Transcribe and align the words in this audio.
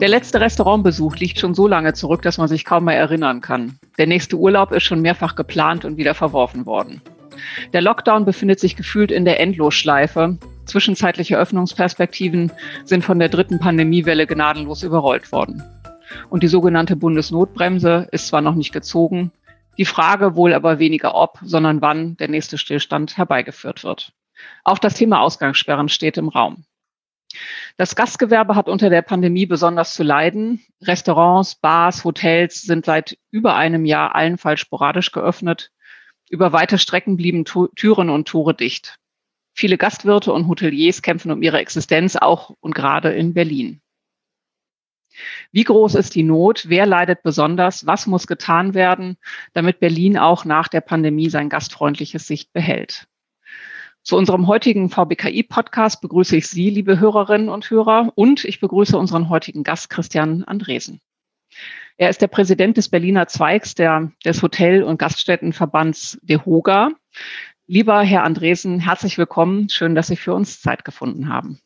Der 0.00 0.08
letzte 0.08 0.40
Restaurantbesuch 0.40 1.16
liegt 1.16 1.40
schon 1.40 1.54
so 1.54 1.66
lange 1.66 1.92
zurück, 1.92 2.22
dass 2.22 2.38
man 2.38 2.46
sich 2.46 2.64
kaum 2.64 2.84
mehr 2.84 2.96
erinnern 2.96 3.40
kann. 3.40 3.80
Der 3.98 4.06
nächste 4.06 4.36
Urlaub 4.36 4.70
ist 4.70 4.84
schon 4.84 5.00
mehrfach 5.00 5.34
geplant 5.34 5.84
und 5.84 5.96
wieder 5.96 6.14
verworfen 6.14 6.66
worden. 6.66 7.02
Der 7.72 7.82
Lockdown 7.82 8.24
befindet 8.24 8.60
sich 8.60 8.76
gefühlt 8.76 9.10
in 9.10 9.24
der 9.24 9.40
Endlosschleife. 9.40 10.38
Zwischenzeitliche 10.66 11.36
Öffnungsperspektiven 11.36 12.52
sind 12.84 13.04
von 13.04 13.18
der 13.18 13.28
dritten 13.28 13.58
Pandemiewelle 13.58 14.28
gnadenlos 14.28 14.84
überrollt 14.84 15.32
worden. 15.32 15.64
Und 16.30 16.44
die 16.44 16.48
sogenannte 16.48 16.94
Bundesnotbremse 16.94 18.06
ist 18.12 18.28
zwar 18.28 18.40
noch 18.40 18.54
nicht 18.54 18.72
gezogen, 18.72 19.32
die 19.78 19.84
Frage 19.84 20.36
wohl 20.36 20.54
aber 20.54 20.78
weniger 20.78 21.16
ob, 21.16 21.38
sondern 21.42 21.82
wann 21.82 22.16
der 22.18 22.28
nächste 22.28 22.56
Stillstand 22.56 23.16
herbeigeführt 23.16 23.82
wird. 23.82 24.12
Auch 24.62 24.78
das 24.78 24.94
Thema 24.94 25.22
Ausgangssperren 25.22 25.88
steht 25.88 26.18
im 26.18 26.28
Raum. 26.28 26.64
Das 27.76 27.94
Gastgewerbe 27.94 28.56
hat 28.56 28.68
unter 28.68 28.90
der 28.90 29.02
Pandemie 29.02 29.46
besonders 29.46 29.94
zu 29.94 30.02
leiden. 30.02 30.64
Restaurants, 30.82 31.54
Bars, 31.54 32.04
Hotels 32.04 32.62
sind 32.62 32.86
seit 32.86 33.18
über 33.30 33.54
einem 33.54 33.84
Jahr 33.84 34.14
allenfalls 34.14 34.60
sporadisch 34.60 35.12
geöffnet. 35.12 35.70
Über 36.30 36.52
weite 36.52 36.78
Strecken 36.78 37.16
blieben 37.16 37.44
Türen 37.44 38.10
und 38.10 38.28
Tore 38.28 38.54
dicht. 38.54 38.98
Viele 39.54 39.76
Gastwirte 39.76 40.32
und 40.32 40.46
Hoteliers 40.46 41.02
kämpfen 41.02 41.32
um 41.32 41.42
ihre 41.42 41.58
Existenz, 41.58 42.16
auch 42.16 42.54
und 42.60 42.74
gerade 42.74 43.12
in 43.12 43.34
Berlin. 43.34 43.80
Wie 45.50 45.64
groß 45.64 45.96
ist 45.96 46.14
die 46.14 46.22
Not? 46.22 46.66
Wer 46.68 46.86
leidet 46.86 47.22
besonders? 47.22 47.86
Was 47.86 48.06
muss 48.06 48.26
getan 48.26 48.74
werden, 48.74 49.16
damit 49.54 49.80
Berlin 49.80 50.16
auch 50.16 50.44
nach 50.44 50.68
der 50.68 50.80
Pandemie 50.80 51.28
sein 51.28 51.48
gastfreundliches 51.48 52.26
Sicht 52.26 52.52
behält? 52.52 53.07
Zu 54.02 54.16
unserem 54.16 54.46
heutigen 54.46 54.88
VBKI-Podcast 54.88 56.00
begrüße 56.00 56.36
ich 56.36 56.46
Sie, 56.46 56.70
liebe 56.70 56.98
Hörerinnen 56.98 57.48
und 57.48 57.70
Hörer, 57.70 58.12
und 58.14 58.44
ich 58.44 58.60
begrüße 58.60 58.96
unseren 58.96 59.28
heutigen 59.28 59.64
Gast 59.64 59.90
Christian 59.90 60.44
Andresen. 60.44 61.00
Er 61.96 62.08
ist 62.08 62.22
der 62.22 62.28
Präsident 62.28 62.76
des 62.76 62.88
Berliner 62.88 63.26
Zweigs 63.26 63.74
der, 63.74 64.12
des 64.24 64.42
Hotel- 64.42 64.82
und 64.82 64.98
Gaststättenverbands 64.98 66.18
DEHOGA. 66.22 66.92
Lieber 67.66 68.00
Herr 68.00 68.22
Andresen, 68.22 68.80
herzlich 68.80 69.18
willkommen. 69.18 69.68
Schön, 69.68 69.94
dass 69.94 70.06
Sie 70.06 70.16
für 70.16 70.32
uns 70.32 70.62
Zeit 70.62 70.84
gefunden 70.84 71.28
haben. 71.28 71.60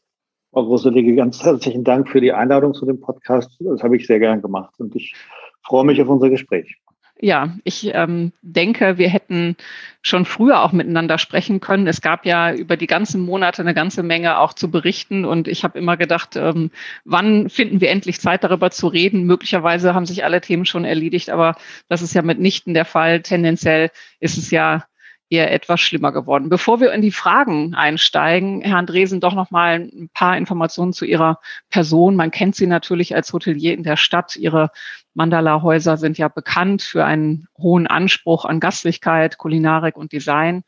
Frau 0.53 0.65
Großelige, 0.65 1.15
ganz 1.15 1.43
herzlichen 1.43 1.85
Dank 1.85 2.09
für 2.09 2.21
die 2.21 2.33
Einladung 2.33 2.75
zu 2.75 2.87
dem 2.87 3.01
Podcast. 3.01 3.57
Das 3.61 3.83
habe 3.83 3.97
ich 3.97 4.07
sehr 4.07 4.19
gern 4.19 4.43
gemacht 4.43 4.75
und 4.79 4.97
ich 4.97 5.15
freue 5.63 5.85
mich 5.85 6.03
auf 6.03 6.09
unser 6.09 6.29
Gespräch. 6.29 6.77
Ja, 7.25 7.55
ich 7.63 7.89
ähm, 7.95 8.33
denke, 8.43 8.99
wir 8.99 9.09
hätten 9.09 9.57
schon 10.03 10.25
früher 10.25 10.61
auch 10.61 10.73
miteinander 10.73 11.19
sprechen 11.19 11.61
können. 11.61 11.87
Es 11.87 12.01
gab 12.01 12.27
ja 12.27 12.53
über 12.53 12.77
die 12.77 12.89
ganzen 12.89 13.21
Monate 13.21 13.63
eine 13.63 13.75
ganze 13.75 14.03
Menge 14.03 14.41
auch 14.41 14.55
zu 14.55 14.73
berichten 14.73 15.25
und 15.25 15.47
ich 15.47 15.63
habe 15.63 15.79
immer 15.79 15.97
gedacht, 15.97 16.35
ähm, 16.35 16.73
wann 17.05 17.49
finden 17.49 17.81
wir 17.81 17.91
endlich 17.91 18.21
Zeit 18.21 18.43
darüber 18.43 18.73
zu 18.73 18.89
reden? 18.89 19.23
Möglicherweise 19.23 19.95
haben 19.95 20.05
sich 20.05 20.25
alle 20.25 20.41
Themen 20.41 20.65
schon 20.65 20.85
erledigt, 20.85 21.31
aber 21.31 21.55
das 21.89 22.03
ist 22.03 22.13
ja 22.13 22.23
mitnichten 22.23 22.75
der 22.75 22.85
Fall. 22.85 23.23
Tendenziell 23.23 23.91
ist 24.19 24.37
es 24.37 24.51
ja 24.51 24.85
eher 25.33 25.51
etwas 25.51 25.81
schlimmer 25.81 26.13
geworden. 26.13 26.51
Bevor 26.51 26.81
wir 26.81 26.93
in 26.93 27.01
die 27.01 27.11
Fragen 27.11 27.75
einsteigen, 27.75 28.61
Herr 28.61 28.77
Andresen, 28.77 29.21
doch 29.21 29.35
noch 29.35 29.51
mal 29.51 29.77
ein 29.77 30.11
paar 30.13 30.37
Informationen 30.37 30.93
zu 30.93 31.07
Ihrer 31.07 31.39
Person. 31.71 32.17
Man 32.17 32.31
kennt 32.31 32.55
Sie 32.55 32.67
natürlich 32.67 33.15
als 33.15 33.33
Hotelier 33.33 33.73
in 33.73 33.83
der 33.83 33.97
Stadt. 33.97 34.37
Ihre 34.37 34.71
Mandala-Häuser 35.15 35.97
sind 35.97 36.19
ja 36.19 36.29
bekannt 36.29 36.83
für 36.83 37.05
einen 37.05 37.47
hohen 37.59 37.87
Anspruch 37.87 38.45
an 38.45 38.61
Gastlichkeit, 38.61 39.39
Kulinarik 39.39 39.97
und 39.97 40.13
Design. 40.13 40.65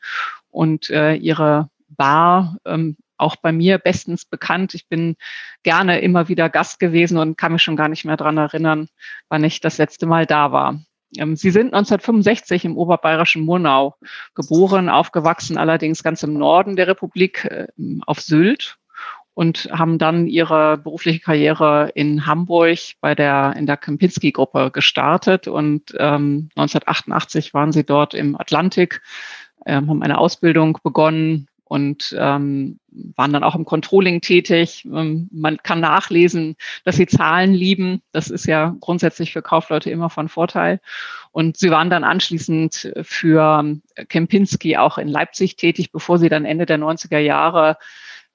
Und 0.49 0.89
äh, 0.89 1.15
Ihre 1.15 1.69
Bar 1.89 2.57
ähm, 2.65 2.97
auch 3.17 3.35
bei 3.37 3.51
mir 3.51 3.77
bestens 3.77 4.25
bekannt. 4.25 4.73
Ich 4.73 4.87
bin 4.87 5.15
gerne 5.63 5.99
immer 6.01 6.27
wieder 6.27 6.49
Gast 6.49 6.79
gewesen 6.79 7.17
und 7.17 7.37
kann 7.37 7.53
mich 7.53 7.63
schon 7.63 7.75
gar 7.75 7.87
nicht 7.87 8.05
mehr 8.05 8.17
dran 8.17 8.37
erinnern, 8.37 8.87
wann 9.29 9.43
ich 9.43 9.61
das 9.61 9.77
letzte 9.77 10.05
Mal 10.05 10.25
da 10.25 10.51
war. 10.51 10.79
Ähm, 11.17 11.35
Sie 11.35 11.51
sind 11.51 11.73
1965 11.73 12.65
im 12.65 12.77
oberbayerischen 12.77 13.43
Murnau 13.43 13.95
geboren, 14.33 14.89
aufgewachsen 14.89 15.57
allerdings 15.57 16.03
ganz 16.03 16.23
im 16.23 16.33
Norden 16.33 16.75
der 16.75 16.87
Republik 16.87 17.45
äh, 17.45 17.67
auf 18.05 18.19
Sylt 18.21 18.77
und 19.35 19.69
haben 19.71 19.99
dann 19.99 20.27
ihre 20.27 20.77
berufliche 20.77 21.19
Karriere 21.19 21.91
in 21.93 22.25
Hamburg 22.25 22.79
bei 23.01 23.13
der 23.13 23.53
in 23.57 23.67
der 23.67 23.77
Kempinski-Gruppe 23.77 24.71
gestartet 24.71 25.47
und 25.47 25.93
ähm, 25.99 26.49
1988 26.55 27.53
waren 27.53 27.73
sie 27.73 27.83
dort 27.83 28.13
im 28.13 28.39
Atlantik, 28.39 29.01
ähm, 29.65 29.89
haben 29.89 30.01
eine 30.01 30.17
Ausbildung 30.17 30.79
begonnen 30.81 31.47
und 31.65 32.15
ähm, 32.17 32.79
waren 33.17 33.33
dann 33.33 33.43
auch 33.43 33.55
im 33.55 33.65
Controlling 33.65 34.21
tätig. 34.21 34.85
Ähm, 34.85 35.27
man 35.33 35.57
kann 35.57 35.81
nachlesen, 35.81 36.55
dass 36.85 36.95
sie 36.95 37.07
Zahlen 37.07 37.53
lieben. 37.53 38.01
Das 38.13 38.29
ist 38.29 38.45
ja 38.45 38.75
grundsätzlich 38.79 39.33
für 39.33 39.41
Kaufleute 39.41 39.89
immer 39.89 40.09
von 40.09 40.29
Vorteil. 40.29 40.79
Und 41.31 41.57
sie 41.57 41.71
waren 41.71 41.89
dann 41.89 42.05
anschließend 42.05 42.93
für 43.01 43.79
Kempinski 44.07 44.77
auch 44.77 44.97
in 44.97 45.09
Leipzig 45.09 45.57
tätig, 45.57 45.91
bevor 45.91 46.19
sie 46.19 46.29
dann 46.29 46.45
Ende 46.45 46.65
der 46.65 46.77
90er 46.77 47.17
Jahre 47.17 47.77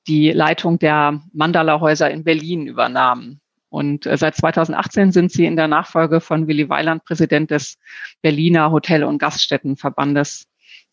die 0.06 0.31
Leitung 0.31 0.78
der 0.78 1.21
Mandala-Häuser 1.33 2.11
in 2.11 2.25
Berlin 2.25 2.66
übernahmen. 2.66 3.41
Und 3.69 4.06
äh, 4.06 4.16
seit 4.16 4.37
2018 4.37 5.12
sind 5.12 5.31
sie 5.31 5.44
in 5.47 5.56
der 5.56 5.69
Nachfolge 5.69 6.21
von 6.21 6.49
Willy 6.49 6.69
Weiland 6.69 7.05
Präsident 7.05 7.50
des 7.50 7.78
Berliner 8.21 8.72
Hotel- 8.72 9.05
und 9.05 9.19
Gaststättenverbandes 9.19 10.49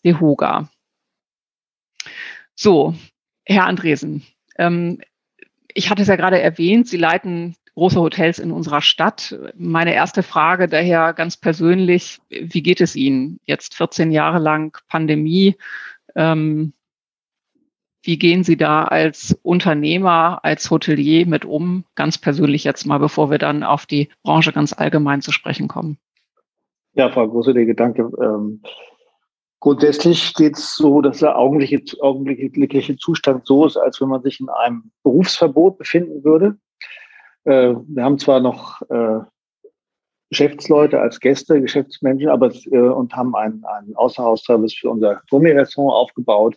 DEHOGA. 0.05 0.69
So, 2.53 2.95
Herr 3.45 3.65
Andresen, 3.65 4.23
ähm, 4.57 4.99
ich 5.73 5.89
hatte 5.89 6.01
es 6.03 6.07
ja 6.07 6.15
gerade 6.15 6.41
erwähnt, 6.41 6.87
Sie 6.87 6.97
leiten 6.97 7.55
große 7.75 7.99
Hotels 7.99 8.39
in 8.39 8.51
unserer 8.51 8.81
Stadt. 8.81 9.37
Meine 9.55 9.93
erste 9.93 10.23
Frage 10.23 10.67
daher 10.67 11.13
ganz 11.13 11.37
persönlich, 11.37 12.19
wie 12.29 12.63
geht 12.63 12.81
es 12.81 12.95
Ihnen 12.95 13.39
jetzt 13.45 13.75
14 13.75 14.11
Jahre 14.11 14.39
lang 14.39 14.75
Pandemie? 14.87 15.55
Ähm, 16.15 16.73
wie 18.07 18.17
gehen 18.17 18.45
Sie 18.45 18.55
da 18.55 18.85
als 18.85 19.37
Unternehmer, 19.43 20.39
als 20.43 20.71
Hotelier 20.71 21.27
mit 21.27 21.43
um? 21.43 21.83
Ganz 21.95 22.17
persönlich 22.17 22.63
jetzt 22.63 22.85
mal, 22.85 22.99
bevor 22.99 23.29
wir 23.29 23.37
dann 23.37 23.63
auf 23.63 23.85
die 23.85 24.07
Branche 24.23 24.53
ganz 24.53 24.71
allgemein 24.71 25.21
zu 25.21 25.33
sprechen 25.33 25.67
kommen. 25.67 25.97
Ja, 26.93 27.09
Frau 27.09 27.27
Große, 27.27 27.53
Danke. 27.75 28.09
Ähm, 28.21 28.61
Grundsätzlich 29.59 30.33
geht 30.35 30.55
es 30.55 30.75
so, 30.75 31.01
dass 31.01 31.19
der 31.19 31.37
augenblickliche, 31.37 32.01
augenblickliche 32.01 32.95
Zustand 32.95 33.45
so 33.45 33.65
ist, 33.65 33.75
als 33.75 33.99
wenn 33.99 34.07
man 34.07 34.21
sich 34.21 34.39
in 34.39 34.49
einem 34.49 34.91
Berufsverbot 35.03 35.77
befinden 35.77 36.23
würde. 36.23 36.57
Äh, 37.43 37.73
wir 37.87 38.03
haben 38.03 38.19
zwar 38.19 38.39
noch 38.39 38.81
äh, 38.89 39.19
Geschäftsleute 40.29 41.01
als 41.01 41.19
Gäste, 41.19 41.59
Geschäftsmenschen, 41.59 42.29
aber 42.29 42.53
äh, 42.71 42.77
und 42.77 43.13
haben 43.15 43.35
einen, 43.35 43.65
einen 43.65 43.95
Außerhausservice 43.95 44.75
für 44.75 44.91
unser 44.91 45.21
Gourmet-Restaurant 45.29 45.93
aufgebaut. 45.93 46.55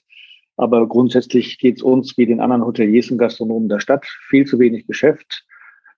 Aber 0.56 0.86
grundsätzlich 0.86 1.58
geht 1.58 1.78
es 1.78 1.82
uns 1.82 2.16
wie 2.18 2.26
den 2.26 2.40
anderen 2.40 2.64
Hoteliers 2.64 3.10
und 3.10 3.18
Gastronomen 3.18 3.68
der 3.68 3.80
Stadt 3.80 4.04
viel 4.28 4.46
zu 4.46 4.58
wenig 4.58 4.86
Geschäft. 4.86 5.44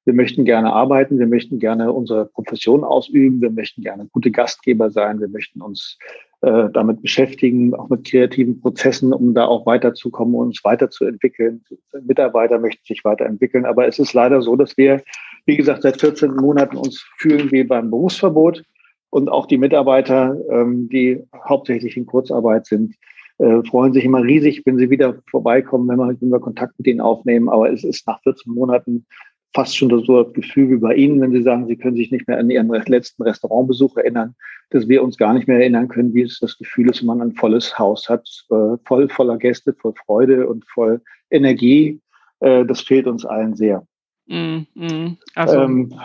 Wir 0.05 0.15
möchten 0.15 0.45
gerne 0.45 0.73
arbeiten, 0.73 1.19
wir 1.19 1.29
möchten 1.29 1.61
gerne 1.61 1.93
unsere 1.93 2.27
Profession 2.27 2.83
ausüben, 2.83 3.41
wir 3.41 3.51
möchten 3.51 3.83
gerne 3.83 4.09
gute 4.13 4.33
Gastgeber 4.33 4.91
sein, 4.91 5.21
wir 5.21 5.29
möchten 5.29 5.63
uns 5.63 5.97
äh, 6.41 6.71
damit 6.73 7.03
beschäftigen, 7.03 7.73
auch 7.73 7.89
mit 7.89 8.05
kreativen 8.05 8.61
Prozessen, 8.61 9.13
um 9.13 9.33
da 9.33 9.47
auch 9.47 9.65
weiterzukommen 9.65 10.35
und 10.35 10.47
uns 10.49 10.65
weiterzuentwickeln. 10.65 11.63
Mitarbeiter 12.05 12.59
möchten 12.59 12.85
sich 12.85 13.05
weiterentwickeln, 13.05 13.65
aber 13.65 13.87
es 13.87 14.01
ist 14.01 14.13
leider 14.13 14.43
so, 14.43 14.57
dass 14.57 14.77
wir, 14.77 15.03
wie 15.47 15.57
gesagt, 15.57 15.83
seit 15.83 16.01
14 16.01 16.35
Monaten 16.35 16.77
uns 16.77 17.07
fühlen 17.19 17.53
wie 17.53 17.63
beim 17.63 17.91
Berufsverbot 17.91 18.65
und 19.11 19.29
auch 19.29 19.47
die 19.47 19.59
Mitarbeiter, 19.59 20.37
ähm, 20.51 20.89
die 20.89 21.23
hauptsächlich 21.49 21.97
in 21.97 22.07
Kurzarbeit 22.07 22.67
sind, 22.67 22.97
äh, 23.43 23.63
freuen 23.65 23.93
sich 23.93 24.05
immer 24.05 24.23
riesig, 24.23 24.63
wenn 24.65 24.79
sie 24.79 24.89
wieder 24.89 25.17
vorbeikommen, 25.31 25.89
wenn 25.89 25.97
wir, 25.97 26.17
wenn 26.21 26.31
wir 26.31 26.41
Kontakt 26.41 26.79
mit 26.79 26.87
ihnen 26.87 27.01
aufnehmen. 27.01 27.49
Aber 27.49 27.73
es 27.73 27.83
ist 27.83 28.07
nach 28.07 28.23
14 28.23 28.53
Monaten 28.53 29.05
fast 29.53 29.77
schon 29.77 29.91
so 30.05 30.23
das 30.23 30.33
Gefühl 30.33 30.71
wie 30.71 30.77
bei 30.77 30.95
Ihnen, 30.95 31.21
wenn 31.21 31.33
Sie 31.33 31.43
sagen, 31.43 31.67
Sie 31.67 31.77
können 31.77 31.97
sich 31.97 32.11
nicht 32.11 32.27
mehr 32.27 32.39
an 32.39 32.51
Ihren 32.51 32.69
letzten 32.69 33.23
Restaurantbesuch 33.23 33.97
erinnern, 33.97 34.35
dass 34.71 34.89
wir 34.89 35.03
uns 35.03 35.19
gar 35.19 35.35
nicht 35.35 35.47
mehr 35.49 35.59
erinnern 35.59 35.89
können, 35.89 36.15
wie 36.15 36.23
es 36.23 36.39
das 36.39 36.57
Gefühl 36.57 36.89
ist, 36.89 37.01
wenn 37.01 37.09
man 37.09 37.21
ein 37.21 37.33
volles 37.33 37.79
Haus 37.79 38.09
hat, 38.09 38.27
äh, 38.51 38.77
voll 38.85 39.09
voller 39.09 39.37
Gäste, 39.37 39.75
voll 39.75 39.95
Freude 40.07 40.49
und 40.49 40.65
voll 40.67 41.03
Energie. 41.31 42.01
Äh, 42.41 42.65
das 42.65 42.81
fehlt 42.81 43.07
uns 43.07 43.27
allen 43.27 43.55
sehr. 43.55 43.87
Mm, 44.27 44.67
mm. 44.75 45.19
Also 45.35 45.61
ähm, 45.61 46.01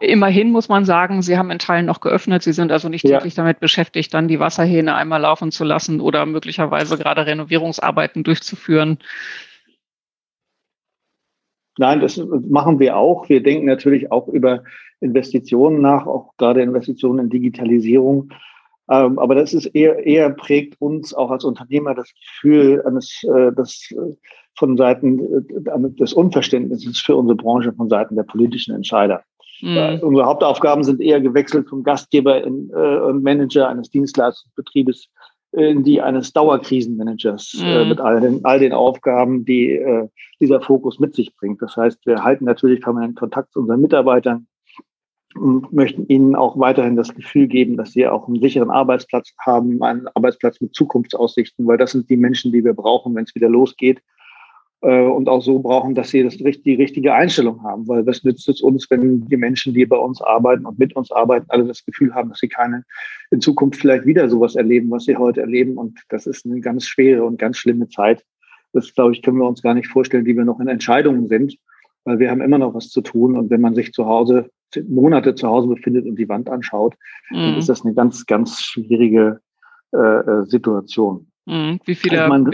immerhin 0.00 0.50
muss 0.50 0.68
man 0.68 0.84
sagen, 0.84 1.22
Sie 1.22 1.38
haben 1.38 1.50
in 1.50 1.58
Teilen 1.58 1.86
noch 1.86 2.00
geöffnet. 2.00 2.42
Sie 2.42 2.52
sind 2.52 2.72
also 2.72 2.88
nicht 2.88 3.06
täglich 3.06 3.36
ja. 3.36 3.42
damit 3.42 3.60
beschäftigt, 3.60 4.12
dann 4.12 4.28
die 4.28 4.40
Wasserhähne 4.40 4.94
einmal 4.94 5.20
laufen 5.20 5.52
zu 5.52 5.64
lassen 5.64 6.00
oder 6.00 6.26
möglicherweise 6.26 6.98
gerade 6.98 7.26
Renovierungsarbeiten 7.26 8.24
durchzuführen. 8.24 8.98
Nein, 11.78 12.00
das 12.00 12.18
machen 12.18 12.78
wir 12.78 12.96
auch. 12.96 13.28
Wir 13.28 13.42
denken 13.42 13.66
natürlich 13.66 14.12
auch 14.12 14.28
über 14.28 14.64
Investitionen 15.00 15.80
nach, 15.80 16.06
auch 16.06 16.36
gerade 16.36 16.62
Investitionen 16.62 17.20
in 17.20 17.30
Digitalisierung. 17.30 18.32
Ähm, 18.90 19.18
aber 19.18 19.36
das 19.36 19.54
ist 19.54 19.66
eher, 19.66 20.04
eher 20.04 20.30
prägt 20.30 20.80
uns 20.80 21.14
auch 21.14 21.30
als 21.30 21.44
Unternehmer 21.44 21.94
das 21.94 22.12
Gefühl 22.12 22.82
eines, 22.84 23.22
äh, 23.24 23.52
das 23.54 23.88
äh, 23.92 24.16
von 24.58 24.76
Seiten 24.76 25.20
äh, 25.20 25.90
des 25.98 26.12
Unverständnisses 26.12 26.98
für 26.98 27.16
unsere 27.16 27.36
Branche 27.36 27.72
von 27.72 27.88
Seiten 27.88 28.16
der 28.16 28.24
politischen 28.24 28.74
Entscheider. 28.74 29.22
Mhm. 29.62 30.00
Unsere 30.02 30.26
Hauptaufgaben 30.26 30.82
sind 30.84 31.00
eher 31.00 31.20
gewechselt 31.20 31.68
vom 31.68 31.84
Gastgeber 31.84 32.42
in, 32.42 32.70
äh, 32.74 32.98
und 32.98 33.22
Manager 33.22 33.68
eines 33.68 33.90
Dienstleistungsbetriebes 33.90 35.08
in 35.52 35.82
die 35.82 36.00
eines 36.00 36.32
Dauerkrisenmanagers 36.32 37.54
mhm. 37.60 37.66
äh, 37.66 37.84
mit 37.84 38.00
all 38.00 38.20
den, 38.20 38.44
all 38.44 38.58
den 38.58 38.72
Aufgaben, 38.72 39.44
die 39.44 39.72
äh, 39.72 40.08
dieser 40.40 40.60
Fokus 40.60 40.98
mit 40.98 41.14
sich 41.14 41.34
bringt. 41.36 41.60
Das 41.62 41.76
heißt, 41.76 42.06
wir 42.06 42.22
halten 42.22 42.44
natürlich 42.44 42.80
permanent 42.80 43.16
Kontakt 43.16 43.52
zu 43.52 43.60
unseren 43.60 43.80
Mitarbeitern 43.80 44.46
und 45.34 45.72
möchten 45.72 46.06
ihnen 46.08 46.34
auch 46.34 46.58
weiterhin 46.58 46.96
das 46.96 47.14
Gefühl 47.14 47.46
geben, 47.46 47.76
dass 47.76 47.92
sie 47.92 48.06
auch 48.06 48.26
einen 48.26 48.40
sicheren 48.40 48.70
Arbeitsplatz 48.70 49.32
haben, 49.38 49.82
einen 49.82 50.08
Arbeitsplatz 50.14 50.60
mit 50.60 50.74
Zukunftsaussichten, 50.74 51.66
weil 51.66 51.78
das 51.78 51.92
sind 51.92 52.10
die 52.10 52.16
Menschen, 52.16 52.52
die 52.52 52.64
wir 52.64 52.74
brauchen, 52.74 53.14
wenn 53.14 53.24
es 53.24 53.34
wieder 53.34 53.48
losgeht 53.48 54.02
äh, 54.82 55.02
und 55.02 55.28
auch 55.28 55.42
so 55.42 55.60
brauchen, 55.60 55.94
dass 55.94 56.10
sie 56.10 56.24
das, 56.24 56.36
die 56.36 56.74
richtige 56.74 57.14
Einstellung 57.14 57.62
haben, 57.62 57.86
weil 57.86 58.04
was 58.06 58.24
nützt 58.24 58.48
es 58.48 58.60
uns, 58.60 58.90
wenn 58.90 59.26
die 59.26 59.36
Menschen, 59.36 59.72
die 59.72 59.86
bei 59.86 59.96
uns 59.96 60.20
arbeiten 60.20 60.66
und 60.66 60.78
mit 60.78 60.96
uns 60.96 61.12
arbeiten, 61.12 61.46
alle 61.48 61.64
das 61.64 61.84
Gefühl 61.84 62.14
haben, 62.14 62.30
dass 62.30 62.38
sie 62.38 62.48
keine 62.48 62.84
in 63.30 63.40
Zukunft 63.40 63.80
vielleicht 63.80 64.06
wieder 64.06 64.28
sowas 64.28 64.56
erleben, 64.56 64.90
was 64.90 65.04
sie 65.04 65.16
heute 65.16 65.42
erleben. 65.42 65.76
Und 65.76 66.00
das 66.08 66.26
ist 66.26 66.44
eine 66.44 66.60
ganz 66.60 66.86
schwere 66.86 67.24
und 67.24 67.38
ganz 67.38 67.56
schlimme 67.56 67.88
Zeit. 67.88 68.24
Das, 68.72 68.92
glaube 68.94 69.12
ich, 69.12 69.22
können 69.22 69.38
wir 69.38 69.48
uns 69.48 69.62
gar 69.62 69.74
nicht 69.74 69.88
vorstellen, 69.88 70.26
wie 70.26 70.36
wir 70.36 70.44
noch 70.44 70.60
in 70.60 70.68
Entscheidungen 70.68 71.28
sind, 71.28 71.56
weil 72.04 72.18
wir 72.18 72.30
haben 72.30 72.40
immer 72.40 72.58
noch 72.58 72.74
was 72.74 72.88
zu 72.88 73.00
tun. 73.00 73.36
Und 73.36 73.50
wenn 73.50 73.60
man 73.60 73.74
sich 73.74 73.92
zu 73.92 74.06
Hause, 74.06 74.50
Monate 74.88 75.34
zu 75.34 75.48
Hause 75.48 75.68
befindet 75.68 76.06
und 76.06 76.16
die 76.16 76.28
Wand 76.28 76.48
anschaut, 76.48 76.94
mhm. 77.30 77.36
dann 77.36 77.58
ist 77.58 77.68
das 77.68 77.84
eine 77.84 77.94
ganz, 77.94 78.26
ganz 78.26 78.60
schwierige 78.60 79.40
äh, 79.92 79.98
äh 79.98 80.44
Situation. 80.44 81.30
Mhm. 81.46 81.80
Wie 81.84 81.94
viele, 81.94 82.22
also 82.22 82.28
meine, 82.28 82.50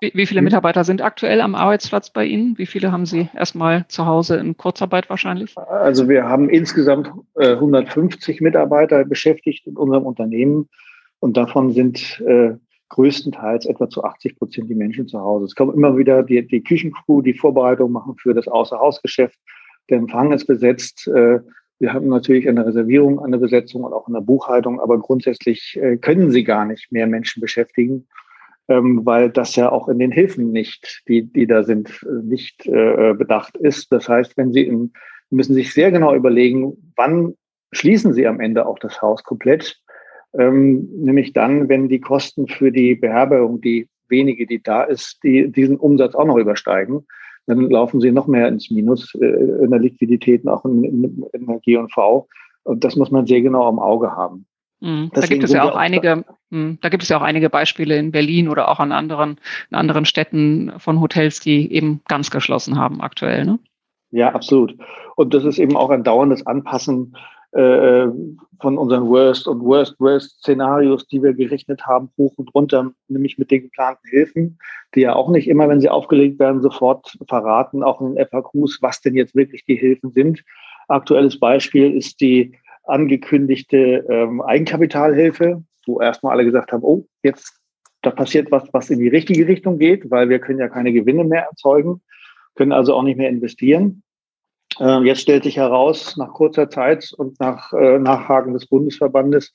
wie, 0.00 0.12
wie 0.14 0.26
viele 0.26 0.40
hm? 0.40 0.44
Mitarbeiter 0.44 0.84
sind 0.84 1.02
aktuell 1.02 1.40
am 1.40 1.54
Arbeitsplatz 1.54 2.10
bei 2.10 2.26
Ihnen? 2.26 2.58
Wie 2.58 2.66
viele 2.66 2.92
haben 2.92 3.06
Sie 3.06 3.28
erstmal 3.34 3.86
zu 3.88 4.06
Hause 4.06 4.36
in 4.36 4.56
Kurzarbeit 4.56 5.08
wahrscheinlich? 5.08 5.56
Also 5.56 6.08
wir 6.08 6.28
haben 6.28 6.50
insgesamt 6.50 7.10
150 7.36 8.40
äh, 8.40 8.44
Mitarbeiter 8.44 9.04
beschäftigt 9.04 9.66
in 9.66 9.76
unserem 9.76 10.04
Unternehmen 10.04 10.68
und 11.20 11.36
davon 11.36 11.72
sind 11.72 12.20
äh, 12.26 12.54
größtenteils 12.90 13.66
etwa 13.66 13.88
zu 13.88 14.04
80 14.04 14.36
Prozent 14.36 14.68
die 14.68 14.74
Menschen 14.74 15.08
zu 15.08 15.18
Hause. 15.18 15.46
Es 15.46 15.54
kommen 15.54 15.74
immer 15.74 15.96
wieder 15.96 16.22
die, 16.22 16.46
die 16.46 16.62
Küchencrew, 16.62 17.22
die 17.22 17.34
Vorbereitung 17.34 17.90
machen 17.90 18.14
für 18.16 18.34
das 18.34 18.46
Außerhausgeschäft. 18.46 19.38
Der 19.90 19.98
Empfang 19.98 20.32
ist 20.32 20.46
besetzt. 20.46 21.08
Äh, 21.08 21.40
wir 21.78 21.92
haben 21.92 22.08
natürlich 22.08 22.48
eine 22.48 22.64
Reservierung, 22.64 23.20
eine 23.20 23.38
Besetzung 23.38 23.84
und 23.84 23.92
auch 23.92 24.08
eine 24.08 24.20
Buchhaltung, 24.20 24.80
aber 24.80 24.98
grundsätzlich 24.98 25.78
äh, 25.80 25.96
können 25.96 26.30
sie 26.30 26.44
gar 26.44 26.64
nicht 26.64 26.92
mehr 26.92 27.06
Menschen 27.06 27.40
beschäftigen 27.40 28.06
ähm, 28.68 29.04
weil 29.04 29.30
das 29.30 29.56
ja 29.56 29.70
auch 29.70 29.88
in 29.88 29.98
den 29.98 30.10
Hilfen 30.10 30.50
nicht, 30.50 31.02
die, 31.08 31.22
die 31.30 31.46
da 31.46 31.62
sind, 31.62 32.04
nicht 32.22 32.66
äh, 32.66 33.14
bedacht 33.14 33.56
ist. 33.56 33.92
Das 33.92 34.08
heißt, 34.08 34.36
wenn 34.36 34.52
Sie 34.52 34.62
in, 34.62 34.92
müssen 35.30 35.54
sich 35.54 35.72
sehr 35.74 35.90
genau 35.90 36.14
überlegen, 36.14 36.92
wann 36.96 37.34
schließen 37.72 38.12
Sie 38.12 38.26
am 38.26 38.40
Ende 38.40 38.66
auch 38.66 38.78
das 38.78 39.02
Haus 39.02 39.22
komplett, 39.22 39.80
ähm, 40.38 40.88
nämlich 40.96 41.32
dann, 41.32 41.68
wenn 41.68 41.88
die 41.88 42.00
Kosten 42.00 42.48
für 42.48 42.72
die 42.72 42.94
Beherbergung, 42.94 43.60
die 43.60 43.88
wenige, 44.08 44.46
die 44.46 44.62
da 44.62 44.84
ist, 44.84 45.22
die 45.22 45.50
diesen 45.50 45.76
Umsatz 45.76 46.14
auch 46.14 46.26
noch 46.26 46.36
übersteigen. 46.36 47.06
Dann 47.46 47.68
laufen 47.70 48.00
sie 48.00 48.12
noch 48.12 48.26
mehr 48.26 48.48
ins 48.48 48.70
Minus 48.70 49.14
äh, 49.16 49.26
in 49.26 49.70
der 49.70 49.80
Liquidität 49.80 50.44
und 50.44 50.50
auch 50.50 50.64
in, 50.64 50.84
in, 50.84 51.26
in 51.32 51.46
der 51.46 51.58
G&V. 51.60 52.28
Und 52.64 52.84
das 52.84 52.96
muss 52.96 53.10
man 53.10 53.26
sehr 53.26 53.42
genau 53.42 53.68
im 53.68 53.78
Auge 53.78 54.12
haben. 54.12 54.46
Mhm. 54.80 55.10
Da 55.14 55.22
gibt 55.22 55.44
es 55.44 55.52
ja 55.52 55.64
auch 55.64 55.76
einige, 55.76 56.24
hm, 56.50 56.78
da 56.80 56.88
gibt 56.88 57.02
es 57.02 57.08
ja 57.08 57.18
auch 57.18 57.22
einige 57.22 57.50
Beispiele 57.50 57.96
in 57.96 58.12
Berlin 58.12 58.48
oder 58.48 58.68
auch 58.68 58.80
an 58.80 58.92
anderen, 58.92 59.38
in 59.70 59.76
anderen 59.76 60.04
Städten 60.04 60.72
von 60.78 61.00
Hotels, 61.00 61.40
die 61.40 61.72
eben 61.72 62.00
ganz 62.08 62.30
geschlossen 62.30 62.78
haben 62.78 63.00
aktuell. 63.00 63.44
Ne? 63.44 63.58
Ja, 64.10 64.34
absolut. 64.34 64.76
Und 65.16 65.34
das 65.34 65.44
ist 65.44 65.58
eben 65.58 65.76
auch 65.76 65.90
ein 65.90 66.04
dauerndes 66.04 66.46
Anpassen 66.46 67.16
äh, 67.54 68.08
von 68.60 68.78
unseren 68.78 69.08
Worst 69.08 69.46
und 69.46 69.60
Worst 69.62 69.98
Worst 70.00 70.40
Szenarios, 70.40 71.06
die 71.06 71.22
wir 71.22 71.34
gerechnet 71.34 71.86
haben, 71.86 72.10
hoch 72.18 72.34
und 72.36 72.54
runter, 72.54 72.92
nämlich 73.08 73.38
mit 73.38 73.50
den 73.50 73.62
geplanten 73.62 74.08
Hilfen, 74.08 74.58
die 74.94 75.02
ja 75.02 75.14
auch 75.14 75.30
nicht 75.30 75.48
immer, 75.48 75.68
wenn 75.68 75.80
sie 75.80 75.88
aufgelegt 75.88 76.38
werden, 76.38 76.62
sofort 76.62 77.16
verraten, 77.28 77.82
auch 77.82 78.00
in 78.00 78.14
den 78.14 78.26
FAQs, 78.26 78.78
was 78.80 79.00
denn 79.00 79.14
jetzt 79.14 79.34
wirklich 79.34 79.64
die 79.64 79.76
Hilfen 79.76 80.10
sind. 80.10 80.42
Aktuelles 80.88 81.38
Beispiel 81.38 81.96
ist 81.96 82.20
die 82.20 82.56
angekündigte 82.84 84.04
ähm, 84.08 84.42
Eigenkapitalhilfe, 84.42 85.62
wo 85.86 86.00
erstmal 86.00 86.32
alle 86.32 86.44
gesagt 86.44 86.72
haben, 86.72 86.82
oh, 86.82 87.06
jetzt 87.22 87.60
da 88.02 88.10
passiert 88.10 88.50
was, 88.50 88.68
was 88.72 88.90
in 88.90 88.98
die 88.98 89.08
richtige 89.08 89.48
Richtung 89.48 89.78
geht, 89.78 90.10
weil 90.10 90.28
wir 90.28 90.38
können 90.38 90.58
ja 90.58 90.68
keine 90.68 90.92
Gewinne 90.92 91.24
mehr 91.24 91.44
erzeugen, 91.44 92.02
können 92.54 92.72
also 92.72 92.94
auch 92.94 93.02
nicht 93.02 93.16
mehr 93.16 93.30
investieren. 93.30 94.03
Äh, 94.78 95.04
jetzt 95.04 95.20
stellt 95.20 95.44
sich 95.44 95.56
heraus, 95.56 96.16
nach 96.16 96.32
kurzer 96.32 96.68
Zeit 96.68 97.12
und 97.16 97.38
nach 97.40 97.72
äh, 97.72 97.98
Nachhaken 97.98 98.54
des 98.54 98.66
Bundesverbandes, 98.66 99.52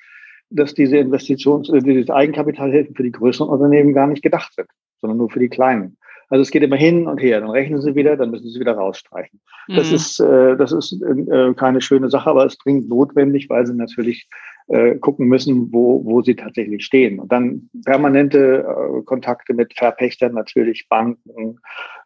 dass 0.49 0.73
diese 0.73 0.97
Investitions-, 0.97 1.69
äh, 1.69 1.81
diese 1.81 2.13
Eigenkapitalhilfen 2.13 2.95
für 2.95 3.03
die 3.03 3.11
größeren 3.11 3.49
Unternehmen 3.49 3.93
gar 3.93 4.07
nicht 4.07 4.23
gedacht 4.23 4.53
sind, 4.53 4.69
sondern 5.01 5.17
nur 5.17 5.29
für 5.29 5.39
die 5.39 5.49
kleinen. 5.49 5.97
Also 6.29 6.43
es 6.43 6.51
geht 6.51 6.63
immer 6.63 6.75
hin 6.75 7.07
und 7.07 7.19
her. 7.21 7.41
Dann 7.41 7.49
rechnen 7.49 7.81
sie 7.81 7.95
wieder, 7.95 8.15
dann 8.15 8.31
müssen 8.31 8.49
sie 8.49 8.59
wieder 8.59 8.73
rausstreichen. 8.73 9.39
Mhm. 9.67 9.75
Das 9.75 9.91
ist, 9.91 10.19
äh, 10.19 10.55
das 10.55 10.71
ist 10.71 11.01
äh, 11.01 11.53
keine 11.55 11.81
schöne 11.81 12.09
Sache, 12.09 12.29
aber 12.29 12.45
es 12.45 12.53
ist 12.53 12.63
dringend 12.63 12.87
notwendig, 12.87 13.49
weil 13.49 13.65
sie 13.65 13.73
natürlich 13.73 14.29
äh, 14.67 14.95
gucken 14.95 15.27
müssen, 15.27 15.73
wo, 15.73 16.05
wo 16.05 16.21
sie 16.21 16.35
tatsächlich 16.35 16.85
stehen. 16.85 17.19
Und 17.19 17.31
dann 17.31 17.69
permanente 17.83 18.65
äh, 18.67 19.03
Kontakte 19.03 19.53
mit 19.55 19.73
Verpächtern, 19.75 20.33
natürlich 20.33 20.87
Banken, 20.87 21.59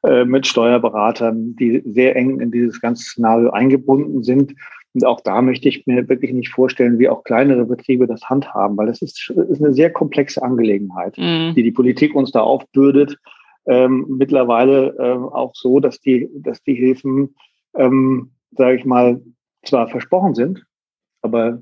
äh, 0.04 0.24
mit 0.24 0.48
Steuerberatern, 0.48 1.56
die 1.58 1.82
sehr 1.86 2.16
eng 2.16 2.40
in 2.40 2.52
dieses 2.52 2.80
ganze 2.80 3.04
Szenario 3.04 3.50
eingebunden 3.50 4.24
sind. 4.24 4.56
Und 4.94 5.06
auch 5.06 5.20
da 5.22 5.42
möchte 5.42 5.68
ich 5.68 5.86
mir 5.88 6.08
wirklich 6.08 6.32
nicht 6.32 6.50
vorstellen, 6.50 7.00
wie 7.00 7.10
auch 7.10 7.24
kleinere 7.24 7.66
Betriebe 7.66 8.08
das 8.08 8.22
handhaben, 8.30 8.78
weil 8.78 8.88
das 8.88 9.02
ist, 9.02 9.30
ist 9.50 9.62
eine 9.62 9.74
sehr 9.74 9.92
komplexe 9.92 10.42
Angelegenheit, 10.42 11.18
mhm. 11.18 11.54
die 11.56 11.64
die 11.64 11.72
Politik 11.72 12.16
uns 12.16 12.32
da 12.32 12.42
aufbürdet 12.42 13.18
ähm, 13.66 14.06
mittlerweile 14.10 14.96
ähm, 15.00 15.26
auch 15.26 15.54
so, 15.56 15.80
dass 15.80 16.00
die, 16.00 16.30
dass 16.36 16.62
die 16.64 16.76
Hilfen, 16.76 17.36
ähm, 17.76 18.32
sage 18.52 18.78
ich 18.78 18.86
mal, 18.86 19.22
zwar 19.64 19.88
versprochen 19.88 20.36
sind, 20.36 20.66
aber 21.22 21.62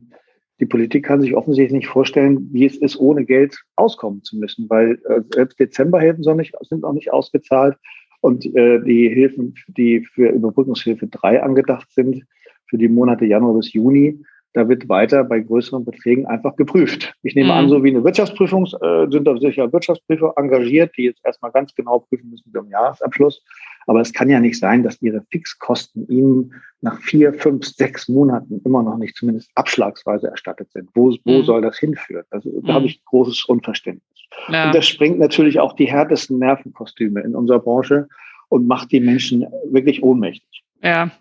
die 0.59 0.65
Politik 0.65 1.05
kann 1.05 1.21
sich 1.21 1.35
offensichtlich 1.35 1.73
nicht 1.73 1.87
vorstellen, 1.87 2.49
wie 2.51 2.65
es 2.65 2.77
ist, 2.77 2.99
ohne 2.99 3.25
Geld 3.25 3.59
auskommen 3.75 4.23
zu 4.23 4.37
müssen, 4.37 4.69
weil 4.69 4.99
äh, 5.05 5.21
selbst 5.33 5.59
Dezemberhilfen 5.59 6.23
sind, 6.23 6.51
sind 6.61 6.81
noch 6.81 6.93
nicht 6.93 7.11
ausgezahlt 7.11 7.77
und 8.21 8.45
äh, 8.55 8.79
die 8.83 9.09
Hilfen, 9.09 9.55
die 9.67 10.05
für 10.05 10.29
Überbrückungshilfe 10.29 11.07
3 11.07 11.41
angedacht 11.41 11.91
sind, 11.91 12.23
für 12.67 12.77
die 12.77 12.89
Monate 12.89 13.25
Januar 13.25 13.55
bis 13.55 13.73
Juni, 13.73 14.23
da 14.53 14.67
wird 14.67 14.89
weiter 14.89 15.23
bei 15.23 15.39
größeren 15.39 15.85
Beträgen 15.85 16.25
einfach 16.25 16.55
geprüft. 16.55 17.13
Ich 17.23 17.35
nehme 17.35 17.47
mhm. 17.47 17.57
an, 17.57 17.69
so 17.69 17.83
wie 17.83 17.89
eine 17.89 18.03
Wirtschaftsprüfung, 18.03 18.65
äh, 18.65 19.09
sind 19.09 19.25
da 19.25 19.37
sicher 19.37 19.71
Wirtschaftsprüfer 19.71 20.33
engagiert, 20.35 20.91
die 20.97 21.03
jetzt 21.03 21.23
erstmal 21.23 21.51
ganz 21.51 21.73
genau 21.73 21.99
prüfen 21.99 22.29
müssen 22.29 22.51
zum 22.51 22.69
Jahresabschluss. 22.69 23.43
Aber 23.87 24.01
es 24.01 24.13
kann 24.13 24.29
ja 24.29 24.39
nicht 24.39 24.59
sein, 24.59 24.83
dass 24.83 25.01
ihre 25.01 25.21
Fixkosten 25.31 26.07
ihnen 26.07 26.53
nach 26.81 26.99
vier, 26.99 27.33
fünf, 27.33 27.65
sechs 27.65 28.09
Monaten 28.09 28.61
immer 28.65 28.83
noch 28.83 28.97
nicht 28.97 29.15
zumindest 29.15 29.49
abschlagsweise 29.55 30.27
erstattet 30.27 30.71
sind. 30.71 30.89
Wo, 30.93 31.15
wo 31.23 31.39
mhm. 31.39 31.43
soll 31.43 31.61
das 31.61 31.77
hinführen? 31.77 32.25
Also, 32.29 32.49
da 32.61 32.73
mhm. 32.73 32.75
habe 32.75 32.85
ich 32.87 33.03
großes 33.05 33.45
Unverständnis. 33.45 34.03
Ja. 34.49 34.67
Und 34.67 34.75
das 34.75 34.87
springt 34.87 35.19
natürlich 35.19 35.59
auch 35.59 35.73
die 35.73 35.85
härtesten 35.85 36.39
Nervenkostüme 36.39 37.21
in 37.21 37.35
unserer 37.35 37.59
Branche 37.59 38.07
und 38.49 38.67
macht 38.67 38.91
die 38.91 38.99
Menschen 38.99 39.45
wirklich 39.69 40.03
ohnmächtig. 40.03 40.63
Ja, 40.83 41.11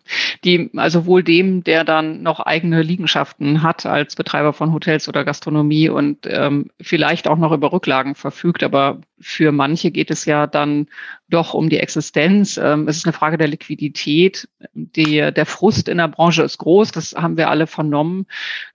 die, 0.45 0.71
also 0.77 1.07
wohl 1.07 1.23
dem, 1.23 1.65
der 1.65 1.85
dann 1.85 2.23
noch 2.23 2.41
eigene 2.41 2.83
Liegenschaften 2.83 3.63
hat 3.63 3.87
als 3.87 4.17
Betreiber 4.17 4.53
von 4.53 4.73
Hotels 4.73 5.09
oder 5.09 5.25
Gastronomie 5.25 5.89
und 5.89 6.27
ähm, 6.29 6.71
vielleicht 6.81 7.29
auch 7.29 7.37
noch 7.37 7.53
über 7.53 7.73
Rücklagen 7.73 8.15
verfügt, 8.15 8.63
aber 8.63 9.01
für 9.21 9.53
manche 9.53 9.91
geht 9.91 10.11
es 10.11 10.25
ja 10.25 10.47
dann 10.47 10.87
doch 11.29 11.55
um 11.55 11.69
die 11.69 11.79
Existenz. 11.79 12.57
Ähm, 12.57 12.89
es 12.89 12.97
ist 12.99 13.07
eine 13.07 13.13
Frage 13.13 13.39
der 13.39 13.49
Liquidität. 13.49 14.49
Die, 14.75 15.31
der 15.33 15.47
Frust 15.47 15.89
in 15.89 15.99
der 15.99 16.09
Branche 16.09 16.43
ist 16.43 16.59
groß, 16.59 16.91
das 16.91 17.15
haben 17.15 17.37
wir 17.37 17.51
alle 17.51 17.67
vernommen. 17.67 18.27